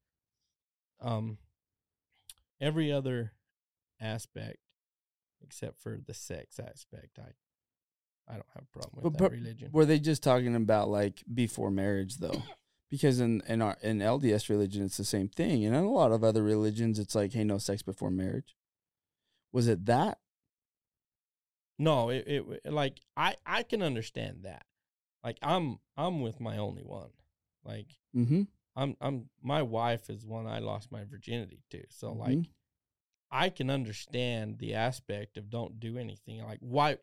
[0.99, 1.37] Um,
[2.63, 3.33] every other
[3.99, 4.57] aspect,
[5.41, 7.31] except for the sex aspect, I,
[8.31, 9.69] I don't have a problem with But- that but religion.
[9.71, 12.41] Were they just talking about like before marriage though?
[12.89, 16.11] Because in in our in LDS religion, it's the same thing, and in a lot
[16.11, 18.55] of other religions, it's like, hey, no sex before marriage.
[19.51, 20.19] Was it that?
[21.79, 24.65] No, it, it like I I can understand that.
[25.23, 27.09] Like I'm I'm with my only one.
[27.65, 28.43] Like Mm-hmm.
[28.75, 31.83] I'm I'm my wife is one I lost my virginity to.
[31.89, 32.17] So Mhm.
[32.19, 32.49] like
[33.31, 36.43] I can understand the aspect of don't do anything.
[36.43, 36.97] Like why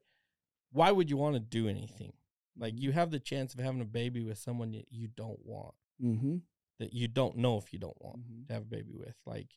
[0.73, 2.13] why would you want to do anything?
[2.57, 5.75] Like you have the chance of having a baby with someone that you don't want,
[6.03, 6.39] Mm-hmm.
[6.79, 8.47] that you don't know if you don't want Mhm.
[8.49, 9.17] to have a baby with.
[9.27, 9.49] Like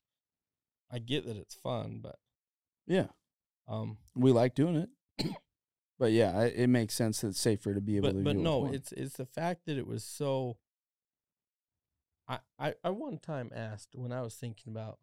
[0.91, 2.19] I get that it's fun, but
[2.85, 3.07] Yeah,
[3.67, 4.89] um we like doing it,
[5.97, 8.23] but yeah, it makes sense that it's safer to be able but to.
[8.23, 10.57] but do it no, it's it's the fact that it was so.
[12.27, 14.99] I, I I one time asked when I was thinking about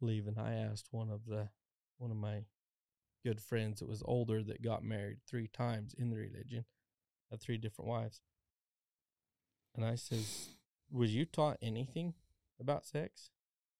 [0.00, 0.38] leaving.
[0.38, 1.48] I asked one of the
[1.98, 2.44] one of my
[3.24, 6.64] good friends that was older that got married three times in the religion,
[7.30, 8.20] had three different wives.
[9.74, 10.50] And I says,
[10.90, 12.14] "Was you taught anything
[12.60, 13.30] about sex?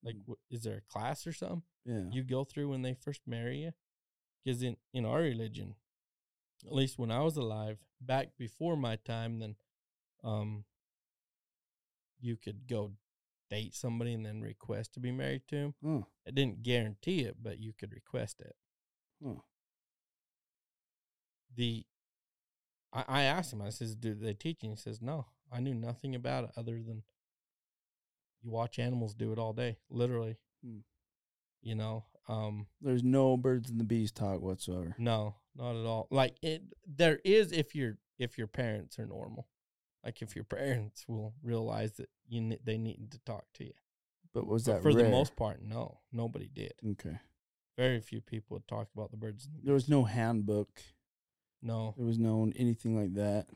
[0.03, 0.21] Like, Mm.
[0.27, 2.09] w- is there a class or something?" yeah.
[2.11, 3.73] you go through when they first marry you.
[4.43, 5.77] Because in, in our religion,
[6.67, 9.57] at least when I was alive, back before my time, then
[10.23, 10.65] um,
[12.25, 12.93] you could go
[13.51, 15.75] date somebody and then request to be married to him.
[15.87, 18.57] oh, It didn't guarantee it, but you could request it.
[19.25, 19.43] oh.
[21.57, 21.85] The
[22.93, 24.59] I, I asked him, I says, Do they teach?
[24.61, 25.27] He says, No.
[25.53, 27.03] I knew nothing about it other than
[28.43, 30.37] you watch animals do it all day, literally.
[30.65, 30.79] Hmm.
[31.63, 34.95] You know, um, There's no birds and the bees talk whatsoever.
[34.99, 36.09] No, not at all.
[36.11, 39.47] Like it, there is if your if your parents are normal,
[40.05, 43.73] like if your parents will realize that you ne- they need to talk to you.
[44.33, 46.75] But was But that for the most part, no, nobody did.
[46.93, 47.19] Okay.
[47.77, 49.47] Very few people talked about the birds.
[49.47, 50.81] the There was no handbook.
[51.63, 51.95] no.
[51.97, 53.47] There was no anything like that.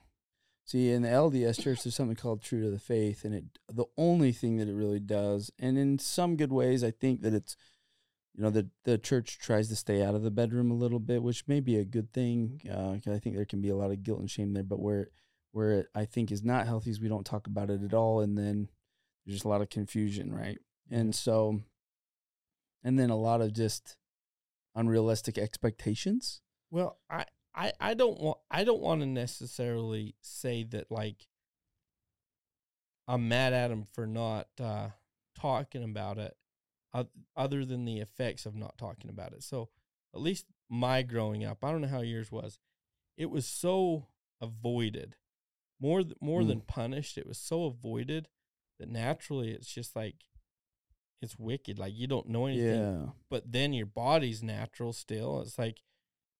[0.64, 3.86] See, in the LDS church, there's something called True to the Faith, and it the
[3.96, 7.56] only thing that it really does, and in some good ways, I think that it's,
[8.34, 11.22] you know, the the church tries to stay out of the bedroom a little bit,
[11.22, 12.60] which may be a good thing.
[12.70, 14.78] Uh, 'cause I think there can be a lot of guilt and shame there, but
[14.80, 15.08] where
[15.52, 18.20] where it I think is not healthy is we don't talk about it at all,
[18.20, 18.68] and then
[19.24, 20.58] there's just a lot of confusion, right?
[20.90, 21.60] And so,
[22.82, 23.96] and then a lot of just
[24.74, 26.40] unrealistic expectations.
[26.70, 27.24] Well, I
[27.54, 31.26] I I don't want I don't want to necessarily say that like
[33.08, 34.88] I'm mad at him for not uh,
[35.34, 36.36] talking about it,
[36.92, 37.04] uh,
[37.36, 39.42] other than the effects of not talking about it.
[39.42, 39.70] So
[40.14, 42.58] at least my growing up, I don't know how yours was.
[43.16, 44.06] It was so
[44.40, 45.16] avoided,
[45.80, 46.48] more th- more Mm.
[46.48, 47.16] than punished.
[47.18, 48.28] It was so avoided
[48.78, 50.16] that naturally it's just like
[51.20, 51.78] it's wicked.
[51.78, 53.06] Like you don't know anything Yeah.
[53.28, 55.40] but then your body's natural still.
[55.40, 55.82] It's like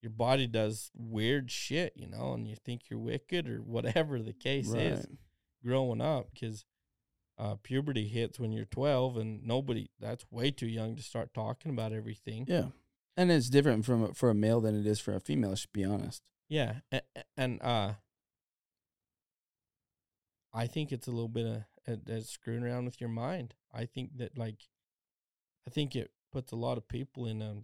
[0.03, 4.33] your body does weird shit, you know, and you think you're wicked or whatever the
[4.33, 5.07] case is
[5.65, 6.65] growing up because
[7.37, 11.71] uh, puberty hits when you're 12 and nobody, that's way too young to start talking
[11.73, 12.45] about everything.
[12.49, 12.69] Yeah.
[13.17, 15.69] And it's different from a- for a male than it is for a female, to
[15.73, 16.23] be honest.
[16.49, 16.81] Yeah.
[16.93, 17.03] And,
[17.37, 17.95] and uh,
[20.59, 23.55] I think it's a little bit of uh, uh, screwing around with your mind.
[23.73, 24.69] I think that, like,
[25.67, 27.57] I think it puts a lot of people in a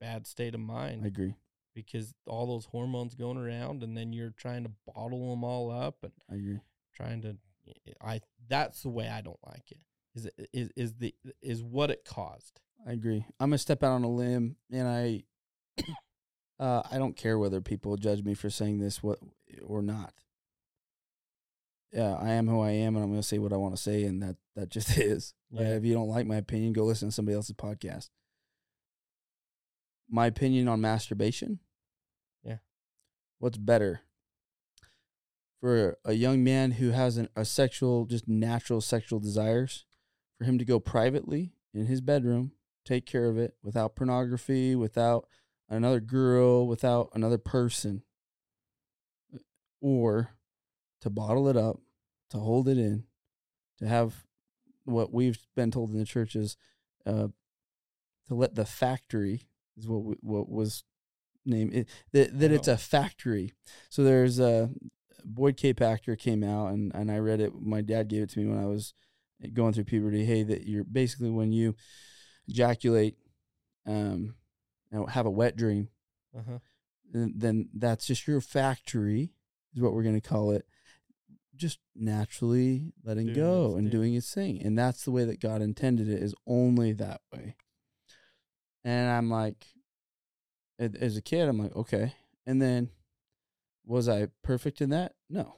[0.00, 1.02] bad state of mind.
[1.04, 1.34] I agree.
[1.74, 5.96] because all those hormones going around and then you're trying to bottle them all up
[6.02, 6.60] and I agree.
[6.94, 7.36] trying to
[8.00, 9.80] I that's the way I don't like it.
[10.14, 12.60] Is it is is the is what it caused.
[12.86, 13.24] I agree.
[13.40, 15.24] I'm gonna step out on a limb, and I,
[16.60, 19.18] uh, I don't care whether people judge me for saying this what
[19.64, 20.14] or not.
[21.92, 24.04] Yeah, I am who I am, and I'm gonna say what I want to say,
[24.04, 25.34] and that that just is.
[25.50, 25.76] Yeah.
[25.76, 28.10] if you don't like my opinion, go listen to somebody else's podcast.
[30.08, 31.60] My opinion on masturbation.
[32.44, 32.58] Yeah.
[33.38, 34.02] What's better
[35.60, 39.84] for a young man who has an, a sexual, just natural sexual desires,
[40.38, 42.52] for him to go privately in his bedroom,
[42.84, 45.26] take care of it without pornography, without
[45.68, 48.02] another girl, without another person,
[49.80, 50.35] or
[51.00, 51.80] to bottle it up,
[52.30, 53.04] to hold it in,
[53.78, 54.24] to have
[54.84, 56.56] what we've been told in the church is
[57.06, 57.28] uh,
[58.28, 60.84] to let the factory is what we, what was
[61.44, 63.52] named it, that that it's a factory.
[63.88, 64.70] So there's a
[65.24, 65.72] Boyd K.
[65.74, 67.52] Packer came out and and I read it.
[67.60, 68.94] My dad gave it to me when I was
[69.52, 70.24] going through puberty.
[70.24, 71.74] Hey, that you're basically when you
[72.48, 73.16] ejaculate,
[73.86, 74.34] um,
[74.92, 75.88] and have a wet dream,
[76.36, 76.58] Uh-huh.
[77.12, 79.32] then that's just your factory
[79.74, 80.64] is what we're going to call it
[81.56, 83.90] just naturally letting Doing go and thing.
[83.90, 87.56] doing its thing and that's the way that god intended it is only that way.
[88.84, 89.64] And i'm like
[90.78, 92.14] as a kid i'm like okay.
[92.46, 92.90] And then
[93.84, 95.14] was i perfect in that?
[95.30, 95.56] No.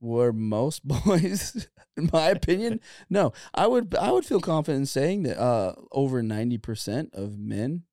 [0.00, 2.80] Were most boys in my opinion?
[3.10, 3.32] No.
[3.54, 7.84] I would i would feel confident in saying that uh over 90% of men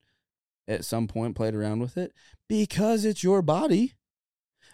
[0.67, 2.13] at some point played around with it
[2.47, 3.93] because it's your body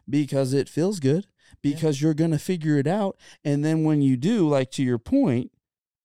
[0.10, 1.26] because it feels good
[1.62, 4.98] because you're going to figure it out and then when you do like to your
[5.00, 5.52] point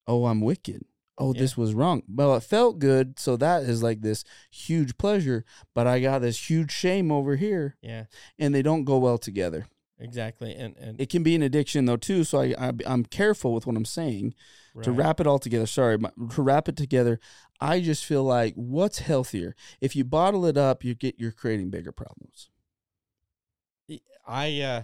[0.07, 0.85] oh i'm wicked.
[1.19, 1.41] Oh Yeah.
[1.43, 2.03] this was wrong.
[2.09, 5.45] Well it felt good so that is like this huge pleasure
[5.75, 8.05] but i got this huge shame over here Yeah.
[8.39, 9.67] and they don't go well together.
[10.03, 10.55] Exactly.
[10.55, 13.67] And and it can be an addiction though too so i, I i'm careful with
[13.67, 14.35] what i'm saying
[14.83, 15.67] to wrap it all together.
[15.67, 17.21] Sorry my- to wrap it together
[17.61, 19.55] i just feel like what's healthier?
[19.83, 22.49] If you bottle it up you get you're creating bigger problems.
[24.27, 24.83] I uh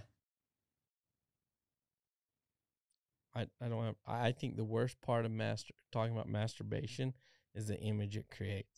[3.36, 7.12] I I don't have I think the worst part of master talking about masturbation
[7.54, 8.76] is the image it creates.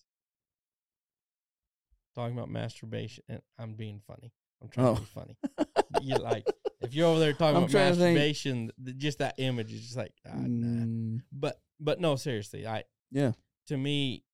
[2.14, 4.32] Talking about masturbation and I'm being funny.
[4.60, 4.94] I'm trying Oh.
[4.96, 5.36] to be funny.
[6.02, 6.46] you like
[6.80, 8.16] if you're over there talking I'm about trying to think.
[8.18, 10.84] masturbation, th- just that image is just like ah, nah.
[10.84, 13.32] Mm, But but no, seriously, I yeah
[13.68, 14.24] to me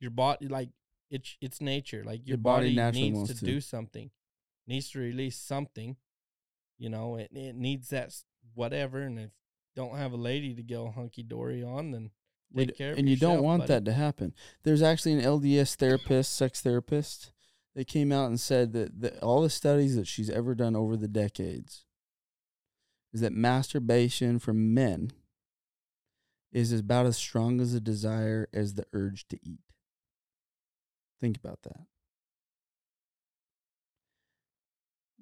[0.00, 0.68] your body like
[1.10, 3.44] it's it's nature like your, Your body body, naturally needs to, to.
[3.44, 4.10] do something
[4.66, 5.96] needs to release something
[6.78, 8.12] you know it, it needs that
[8.54, 12.10] whatever and if you don't have a lady to go hunky-dory on then
[12.56, 13.72] take care of and you don't want buddy.
[13.72, 14.32] that to happen.
[14.62, 17.32] There's actually an LDS therapist, sex therapist,
[17.74, 20.96] that came out and said that, that all the studies that she's ever done over
[20.96, 21.84] the decades
[23.12, 25.10] is that masturbation for men
[26.52, 29.60] is about as strong as a desire as the urge to eat.
[31.20, 31.86] Think about that.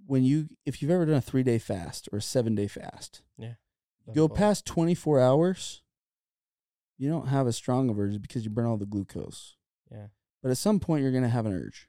[0.06, 3.22] When you, if you've ever done a three day fast or a seven day fast,
[3.38, 3.54] yeah,
[4.14, 4.36] go Both.
[4.38, 5.82] past 24 hours,
[6.98, 9.56] you don't have as strong of urge because you burn all the glucose.
[9.90, 10.08] yeah
[10.42, 11.88] But at some point, you're going to have an urge.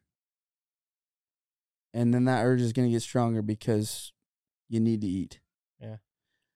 [1.94, 4.12] And then that urge is going to get stronger because
[4.68, 5.40] you need to eat.
[5.80, 5.98] Yeah.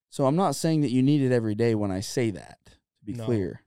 [0.10, 3.06] So I'm not saying that you need it every day when I say that, to
[3.06, 3.26] be No.
[3.26, 3.62] clear.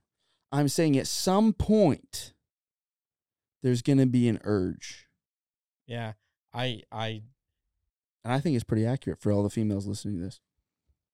[0.51, 2.33] I'm saying at some point,
[3.63, 5.07] there's going to be an urge.
[5.87, 6.13] yeah
[6.53, 7.23] i i
[8.23, 10.39] And I think it's pretty accurate for all the females listening to this.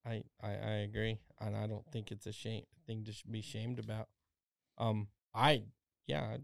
[0.06, 3.80] I, I I agree, and I don't think it's a shame thing to be shamed
[3.80, 4.08] about.
[4.78, 5.64] Um, I
[6.08, 6.38] yeah,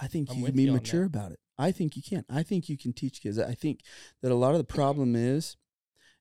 [0.00, 1.38] I think I'm you can be you mature about it.
[1.58, 2.24] I think you can.
[2.30, 3.38] I think you can teach kids.
[3.38, 3.80] I think
[4.22, 5.56] that a lot of the problem is,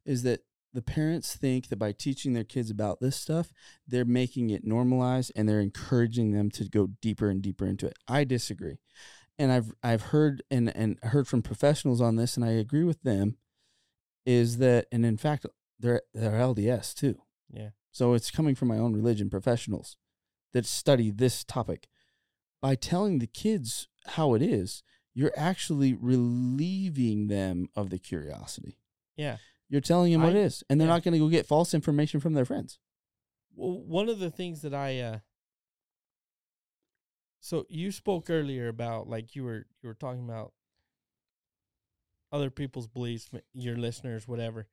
[0.06, 0.42] is that
[0.74, 3.52] the parents think that by teaching their kids about this stuff,
[3.88, 7.98] they're making it normalized and they're encouraging them to go deeper and deeper into it.
[8.08, 8.78] I disagree.
[9.42, 13.02] And I've I've heard and, and heard from professionals on this, and I agree with
[13.02, 13.38] them,
[14.24, 15.48] is that and in fact
[15.80, 17.24] they're they're LDS too.
[17.50, 17.70] Yeah.
[17.92, 19.98] So it's coming from my own religion professionals
[20.54, 21.88] that study this topic.
[22.62, 24.84] By telling the kids how it is,
[25.16, 28.78] you're actually relieving them of the curiosity.
[29.16, 29.38] Yeah.
[29.68, 30.94] You're telling them what it is, and they're yeah.
[30.94, 32.78] not going to go get false information from their friends.
[33.56, 35.20] Well, one of the things that I uh
[37.42, 40.54] so you spoke earlier about like you were you were talking about
[42.32, 44.68] other people's beliefs, your listeners, whatever.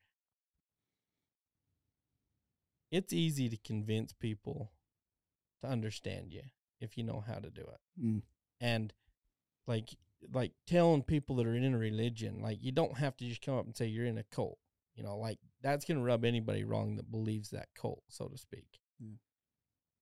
[2.93, 4.71] It's easy to convince people
[5.62, 6.43] to understand you
[6.81, 8.03] if you know how to do it.
[8.03, 8.23] Mm.
[8.61, 8.93] And
[9.66, 9.97] like
[10.33, 13.57] like telling people that are in a religion, like you don't have to just come
[13.57, 14.59] up and say you're in a cult.
[14.95, 18.66] You know, like that's gonna rub anybody wrong that believes that cult, so to speak.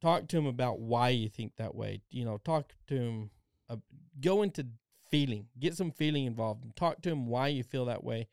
[0.06, 2.02] Talk to him about why you think that way.
[2.10, 3.30] You know, talk to him,
[3.68, 3.78] Uh,
[4.20, 4.68] go into
[5.10, 5.48] feeling.
[5.58, 8.28] Get some feeling involved, and talk to him why you feel that way.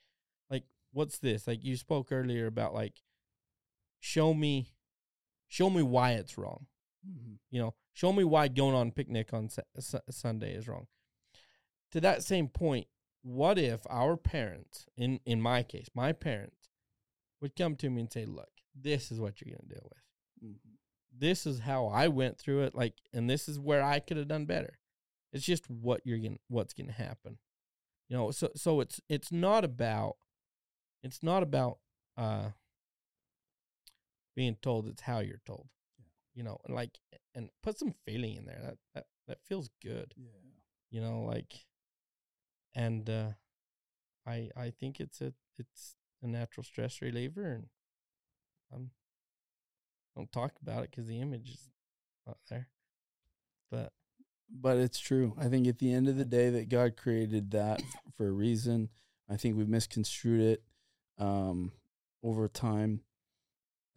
[0.52, 1.48] Like, what's this?
[1.48, 3.02] Like you spoke earlier about like,
[4.00, 4.76] show me,
[5.48, 6.68] show me why it's wrong.
[7.50, 10.86] You know, show me why going on picnic on Su- Sunday is wrong.
[11.92, 12.88] To that same point,
[13.24, 16.70] what if our parents, in in my case, my parents,
[17.42, 20.52] would come to me and say, "Look, this is what you're gonna deal with.
[20.52, 20.73] Mm-hmm.
[21.24, 22.76] This is how I went through it.
[22.76, 24.78] Like, and this is where I could have done better.
[25.32, 27.38] It's just what you're gonna, what's gonna happen.
[28.10, 30.18] You know, so so it's it's not about,
[31.02, 31.78] it's not about
[32.18, 32.50] uh
[34.36, 34.88] being told.
[34.88, 35.68] It's how you're told.
[36.36, 36.98] You know, and like,
[37.36, 38.60] and put some feeling in there.
[38.62, 40.30] That that that feels good Yeah.
[40.92, 41.54] you know like
[42.76, 43.30] and uh
[44.28, 47.68] i i think it's a it's a natural stress reliever and
[48.74, 48.92] i'm
[50.16, 51.70] don't talk about it because the image is
[52.28, 52.70] not there
[53.74, 53.92] but
[54.50, 55.36] But it's true.
[55.40, 57.82] I think at the end of the day, that God created that
[58.16, 58.90] for a reason.
[59.30, 60.64] I think we've misconstrued it
[61.18, 61.72] um,
[62.24, 63.02] over time.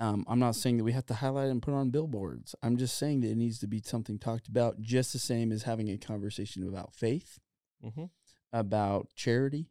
[0.00, 2.54] Um, I'm not saying that we have to highlight and put on billboards.
[2.62, 5.64] I'm just saying that it needs to be something talked about, just the same as
[5.64, 7.38] having a conversation about faith,
[7.82, 8.04] hmm
[8.52, 9.66] about charity,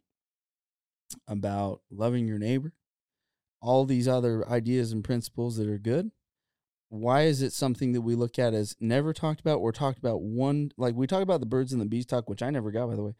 [1.26, 2.74] about loving your neighbor,
[3.60, 6.12] all these other ideas and principles that are good.
[6.88, 10.22] Why is it something that we look at as never talked about or talked about
[10.22, 12.88] one like we talk about the birds and the bees talk, which I never got
[12.88, 13.14] by the way.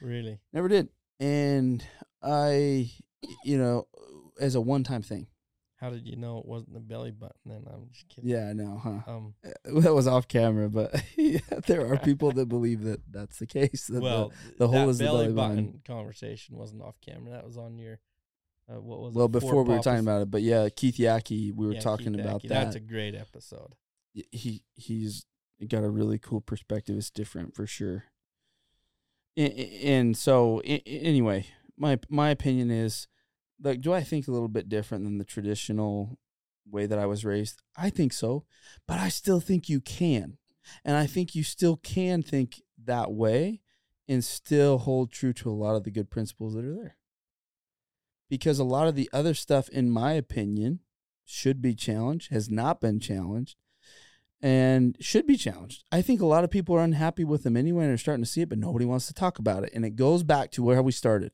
[0.00, 0.88] really Never did.
[1.20, 1.84] And
[2.22, 2.90] I
[3.44, 3.86] you know,
[4.40, 5.28] as a one time thing.
[5.76, 8.52] how did you know it wasn't the belly button then i'm just kidding Yeah, I
[8.52, 9.00] know, huh?
[9.12, 9.34] um
[9.82, 13.86] That was off camera, but yeah, there are people that believe that that's the case.
[13.86, 15.80] That the- well the hole that is the belly belly button button.
[15.86, 17.98] conversation wasn't off camera that was on your
[18.68, 21.54] uh, what was well, it before we were talking about it, but yeah, Keith Yackey,
[21.54, 22.48] we were Yeah, talking Keith about that.
[22.48, 23.74] that's a great episode
[24.14, 25.26] he he's
[25.68, 26.96] got a really cool perspective.
[26.96, 28.04] It's different for sure.
[29.36, 31.46] And, and so anyway,
[31.76, 33.08] my my opinion is
[33.62, 36.18] like do I think a little bit different than the traditional
[36.68, 37.62] way that I was raised?
[37.76, 38.44] I think so,
[38.86, 40.38] but I still think you can.
[40.84, 43.60] And I think you still can think that way
[44.08, 46.96] and still hold true to a lot of the good principles that are there.
[48.34, 50.80] Because a lot of the other stuff in my opinion
[51.24, 53.56] should be challenged, has not been challenged
[54.42, 55.84] and should be challenged.
[55.92, 58.30] I think a lot of people are unhappy with them anyway and are starting to
[58.30, 59.70] see it, but nobody wants to talk about it.
[59.72, 61.30] And it goes back to where we started.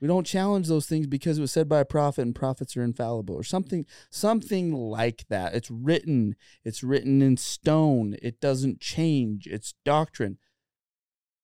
[0.00, 2.82] We don't challenge those things because it was said by a prophet and prophets are
[2.82, 5.54] infallible or something something like that.
[5.54, 8.16] It's written, it's written in stone.
[8.22, 9.46] It doesn't change.
[9.46, 10.38] It's doctrine.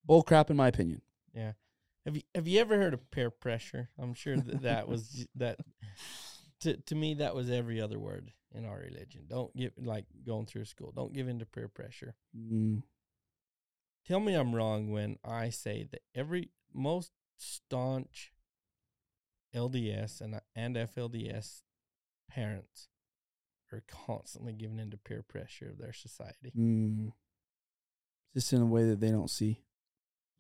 [0.05, 1.03] Bull crap in my opinion.
[1.34, 1.53] Yeah.
[2.09, 3.90] Have you have you ever heard of peer pressure?
[3.98, 5.59] I'm sure that that was that
[6.61, 9.26] to to me that was every other word in our religion.
[9.28, 10.90] Don't give like going through school.
[10.90, 12.14] Don't give in to peer pressure.
[12.34, 12.82] Mm,
[14.06, 18.32] Tell me I'm wrong when I say that every most staunch
[19.54, 21.61] LDS and and FLDS
[22.30, 22.88] parents
[23.70, 26.52] are constantly giving into peer pressure of their society.
[26.59, 27.12] mm.
[28.32, 29.61] Just in a way that they don't see.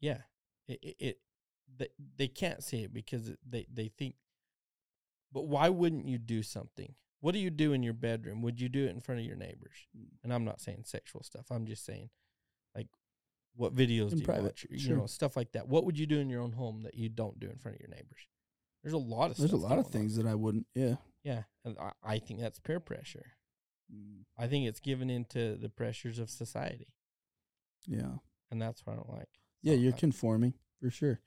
[0.00, 0.22] Yeah,
[0.66, 1.18] it it, it
[1.76, 4.14] they, they can't see it because they they think.
[5.32, 6.94] But why wouldn't you do something?
[7.20, 8.42] What do you do in your bedroom?
[8.42, 9.86] Would you do it in front of your neighbors?
[9.96, 10.06] Mm.
[10.24, 11.46] And I'm not saying sexual stuff.
[11.50, 12.10] I'm just saying,
[12.74, 12.86] like,
[13.56, 14.66] what videos In do you private, watch?
[14.70, 14.96] You sure.
[14.96, 15.68] know, stuff like that.
[15.68, 17.80] What would you do in your own home that you don't do in front of
[17.80, 18.26] your neighbors?
[18.82, 19.90] There's a lot of There's a lot of going on.
[19.92, 20.66] things that I wouldn't.
[20.74, 20.94] Yeah.
[21.24, 23.32] Yeah, and I, I think that's peer pressure.
[23.92, 26.94] Mm, I think it's given into the pressures of society,
[27.86, 28.16] Yeah.
[28.50, 29.28] and that's what I don't like.
[29.62, 31.20] Yeah, So you're I- conforming for sure.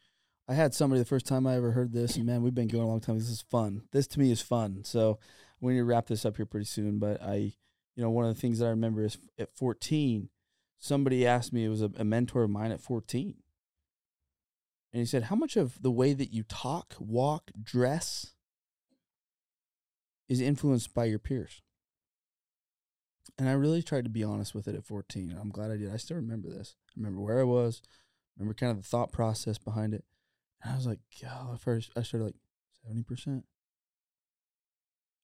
[0.47, 2.83] I had somebody the first time I ever heard this, and man, we've been going
[2.83, 3.17] a long time.
[3.17, 3.83] This is fun.
[3.91, 4.83] This to me is fun.
[4.83, 5.19] So
[5.61, 6.99] we need to wrap this up here pretty soon.
[6.99, 7.53] But I,
[7.95, 10.29] you know, one of the things that I remember is at 14,
[10.77, 13.35] somebody asked me, it was a, a mentor of mine at 14.
[14.93, 18.33] And he said, How much of the way that you talk, walk, dress
[20.27, 21.61] is influenced by your peers?
[23.37, 25.37] And I really tried to be honest with it at 14.
[25.39, 25.93] I'm glad I did.
[25.93, 26.75] I still remember this.
[26.89, 27.81] I remember where I was,
[28.37, 30.03] remember kind of the thought process behind it.
[30.64, 32.36] And I was like, God, at first I started like
[32.88, 33.43] 70%,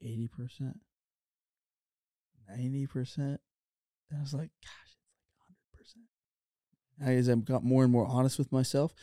[0.04, 0.74] 80%,
[2.52, 3.18] 90%.
[3.18, 3.40] And
[4.18, 4.98] I was like, gosh, it's
[7.06, 7.20] like 100%.
[7.20, 8.94] As I got more and more honest with myself.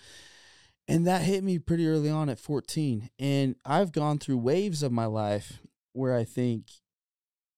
[0.87, 3.09] And that hit me pretty early on at 14.
[3.19, 5.61] And I've gone through waves of my life
[5.93, 6.67] where I think,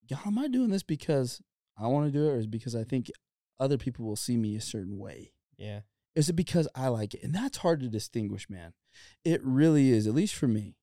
[0.09, 1.43] God, am I doing this because
[1.79, 3.11] I want to do it or is because I think
[3.59, 5.33] other people will see me a certain way?
[5.57, 5.81] Yeah.
[6.17, 7.23] Is it because I like it?
[7.23, 8.73] And that's hard to distinguish, man.
[9.25, 10.75] It really is, at least for me.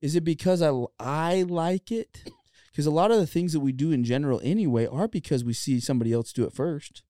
[0.00, 2.24] Is it because I, I like it?
[2.72, 5.52] Because a lot of the things that we do in general anyway are because we
[5.52, 7.02] see somebody else do it first.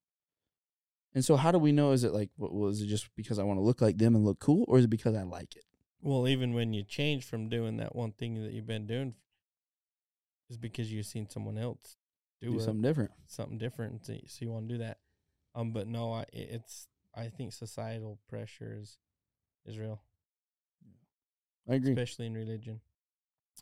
[1.15, 1.93] And so, how do we know?
[1.93, 4.25] Is it like, well, is it just because I want to look like them and
[4.25, 5.65] look cool, or is it because I like it?
[6.01, 9.15] Well, even when you change from doing that one thing that you've been doing,
[10.51, 11.97] is because you've seen someone else
[12.41, 13.11] do, Do it, something different.
[13.27, 14.99] something different, so you, so you want to do that.
[15.55, 18.99] Um, but no, I it's I think societal pressure is
[19.67, 20.03] is real,
[21.69, 21.93] I agree.
[21.93, 22.81] especially in religion.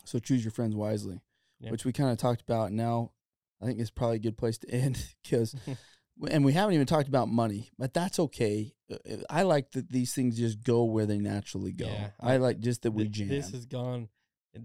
[0.05, 1.21] So choose your friends wisely,
[1.61, 1.71] Yeah.
[1.71, 2.73] which we kind of talked about.
[2.73, 3.13] Now,
[3.61, 5.55] I think it's probably a good place to end because,
[6.31, 8.73] and we haven't even talked about money, but that's okay.
[8.91, 8.97] Uh,
[9.29, 11.87] I like that these things just go where they naturally go.
[11.87, 13.29] Yeah, I like just that we jam.
[13.29, 14.09] This has gone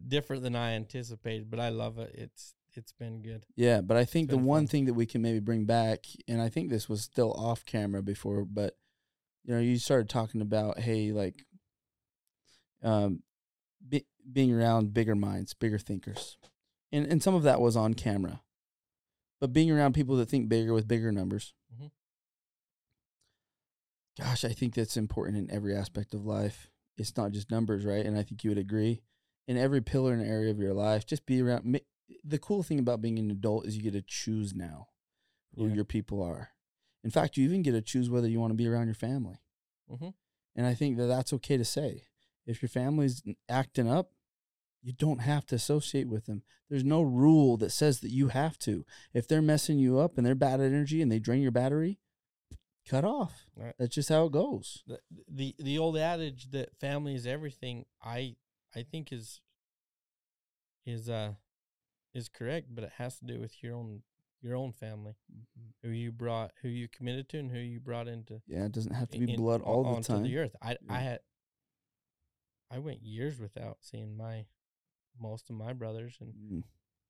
[0.08, 2.12] different than I anticipated, but I love it.
[2.16, 3.46] It's it's been good.
[3.56, 4.68] yeah, but I think the one fun.
[4.68, 8.02] thing that we can maybe bring back, and I think this was still off camera
[8.02, 8.78] before, but
[9.44, 11.46] you know, you started talking about, hey, like,
[12.84, 13.22] um,
[13.88, 16.38] be, being around bigger minds, bigger thinkers,
[16.92, 18.42] and and some of that was on camera,
[19.40, 21.54] but being around people that think bigger with bigger numbers.
[21.74, 21.92] Mhm.
[24.18, 26.70] Gosh, I think that's important in every aspect of life.
[26.98, 28.06] It's not just numbers, right?
[28.06, 29.02] And I think you would agree.
[29.48, 31.80] In every pillar and area of your life, just be around.
[32.24, 34.90] The cool thing about being an adult is you get to choose now
[35.56, 35.76] who Yeah.
[35.76, 36.52] your people are.
[37.04, 39.40] In fact, you even get to choose whether you want to be around your family.
[39.90, 40.14] Mhm.
[40.56, 42.08] And I think that that's okay to say.
[42.46, 44.12] If your family's acting up,
[44.82, 46.44] you don't have to associate with them.
[46.70, 48.86] There's no rule that says that you have to.
[49.14, 52.00] If they're messing you up and they're bad energy and they drain your battery,
[52.86, 53.48] cut off.
[53.56, 53.74] Right.
[53.80, 54.84] That's just how it goes.
[54.86, 58.36] the the the old adage that family is everything i
[58.76, 59.42] i think is
[60.86, 61.34] is uh
[62.16, 64.02] is correct but it has to do with your own
[64.42, 65.14] your own family
[65.84, 68.94] who you brought who you committed to and who you brought into Yeah, it doesn't
[68.94, 70.24] have to be in- blood all the time.
[70.24, 70.78] the earth i Yeah.
[70.90, 71.20] i had
[72.72, 74.46] i went years without seeing my
[75.20, 76.64] most of my brothers and Mm,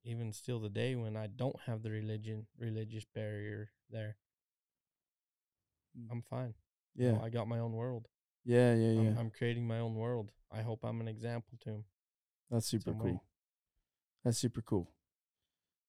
[0.03, 4.17] even still today when i don't have the religion religious barrier there
[5.97, 6.07] Mm.
[6.11, 6.53] i'm fine
[6.95, 8.07] You know, Yeah, i got my own world
[8.47, 9.09] yeah, yeah, yeah.
[9.11, 10.31] I'm, I'm creating my own world.
[10.51, 11.85] I hope I'm an example to him.
[12.51, 13.23] That's super cool.
[14.25, 14.91] That's super cool.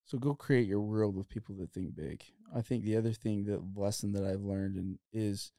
[0.05, 2.23] So go create your world with people that think big.
[2.55, 5.51] I think the other thing, the lesson that I've learned and is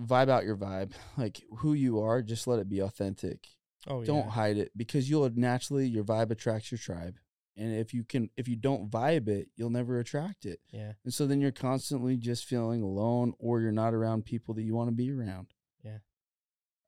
[0.00, 0.92] vibe out your vibe.
[1.16, 3.46] Like who you are, just let it be authentic.
[3.86, 4.30] Oh Don't yeah.
[4.30, 7.16] hide it because you'll naturally your vibe attracts your tribe.
[7.56, 10.60] And if you can if you don't vibe it, you'll never attract it.
[10.72, 10.92] Yeah.
[11.04, 14.74] And so then you're constantly just feeling alone or you're not around people that you
[14.74, 15.48] want to be around.
[15.84, 15.98] Yeah.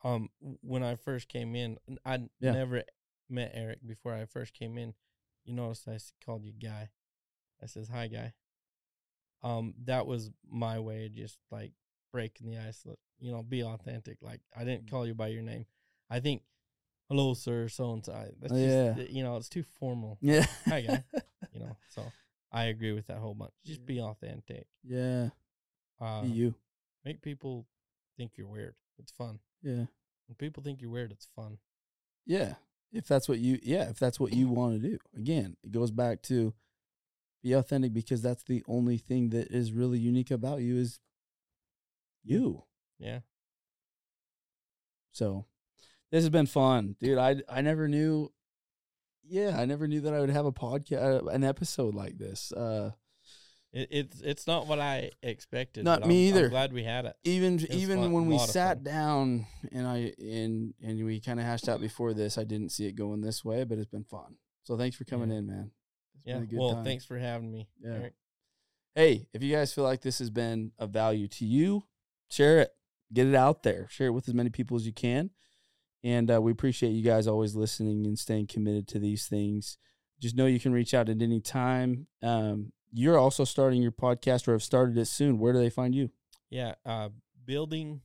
[0.02, 2.52] Um, when I first came in, I Yeah.
[2.52, 2.82] never
[3.32, 4.94] met Eric before I first came in.
[5.44, 6.90] You notice I called you guy.
[7.62, 8.32] I says hi, guy.
[9.42, 11.72] Um, that was my way of just like
[12.12, 12.84] breaking the ice.
[13.18, 14.18] You know, be authentic.
[14.20, 15.66] Like I didn't call you by your name.
[16.10, 16.42] I think,
[17.08, 18.12] hello, sir, so and so.
[18.40, 18.68] That's Oh, just,
[18.98, 19.04] yeah.
[19.04, 20.18] uh, you know, it's too formal.
[20.20, 20.46] Yeah.
[20.66, 21.04] Hi, guy.
[21.54, 22.02] You know, so
[22.50, 23.52] I agree with that whole bunch.
[23.66, 24.66] Just be authentic.
[24.82, 25.28] yeah.
[26.00, 26.54] Uh, Be you.
[27.04, 27.66] make people
[28.16, 28.74] think you're weird.
[28.98, 29.38] It's fun.
[29.62, 29.84] Yeah.
[30.26, 31.58] When people think you're weird, it's fun.
[32.24, 32.54] Yeah.
[32.92, 34.98] If that's what you yeah, if that's what you want to do.
[35.16, 36.52] Again, it goes back to
[37.42, 41.00] be authentic because that's the only thing that is really unique about you is
[42.22, 42.64] you.
[42.98, 43.20] Yeah.
[45.10, 45.46] So
[46.10, 47.18] this has been fun, dude.
[47.18, 48.32] I I never knew
[49.24, 52.52] yeah, I never knew that I would have a podcast an episode like this.
[52.52, 52.92] Uh
[53.72, 55.84] It, it's it's not what I expected.
[55.84, 56.48] Not me I'm, I'm either.
[56.50, 57.16] glad we had it.
[57.24, 58.84] even was even fun- when we sat fun.
[58.84, 62.86] down and I and and we kind of hashed out before this, I didn't see
[62.86, 64.36] it going this way, but it's been fun.
[64.64, 65.36] So thanks for coming Yeah.
[65.38, 65.70] in, man.
[66.16, 66.34] It's Yeah.
[66.34, 66.84] been a good Well, time.
[66.84, 67.68] thanks for having me.
[67.82, 67.90] Yeah.
[67.94, 68.14] Eric.
[68.94, 71.84] Hey, if you guys feel like this has been of value to you,
[72.30, 72.70] share it,
[73.12, 75.30] get it out there, share it with as many people as you can.
[76.04, 79.78] And uh, we appreciate you guys always listening and staying committed to these things.
[80.20, 82.06] Just know you can reach out at any time.
[82.22, 85.38] Um, you're also starting your podcast or have started it soon.
[85.38, 86.10] Where do they find you?
[86.50, 87.08] Yeah, uh,
[87.44, 88.02] building,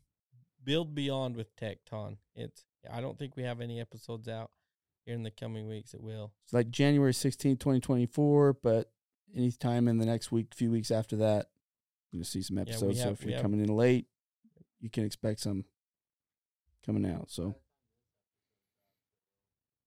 [0.64, 2.18] build beyond with Tecton.
[2.36, 4.52] It's I don't think we have any episodes out
[5.06, 5.94] here in the coming weeks.
[5.94, 6.32] It will.
[6.46, 8.92] It's like January 16th, 2024, but
[9.36, 11.48] anytime in the next week, few weeks after that,
[12.12, 13.00] you'll see some episodes.
[13.00, 14.08] so have- if you're have- coming in late,
[14.80, 15.66] you can expect some
[16.86, 17.30] coming out.
[17.30, 17.56] So,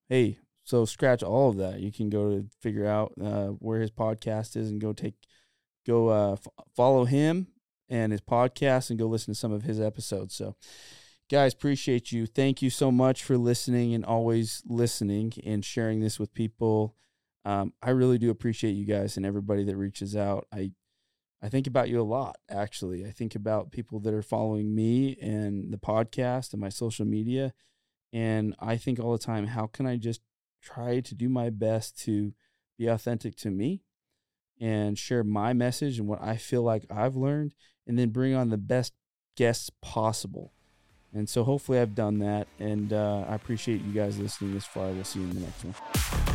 [0.09, 0.39] hey,
[0.71, 1.81] so scratch all of that.
[1.81, 5.15] You can go to figure out uh, where his podcast is and go take,
[5.85, 7.49] go uh, f- follow him
[7.89, 10.37] and his podcast and go listen to some of his episodes.
[10.37, 10.55] So,
[11.29, 12.25] guys, appreciate you.
[12.25, 16.95] Thank you so much for listening and always listening and sharing this with people.
[17.45, 20.47] Um, I really do appreciate you guys and everybody that reaches out.
[20.55, 20.71] I
[21.43, 23.05] I think about you a lot, actually.
[23.07, 27.55] I think about people that are following me and the podcast and my social media.
[28.13, 30.21] And I think all the time, how can I just
[30.63, 32.33] try to do my best to
[32.79, 33.83] be authentic to me
[34.61, 37.55] and share my message and what I feel like I've learned,
[37.87, 38.93] and then bring on the best
[39.37, 40.53] guests possible.
[41.13, 42.47] And so hopefully I've done that.
[42.59, 44.89] And uh, I appreciate you guys listening this far.
[44.89, 46.30] We'll see you in the next one.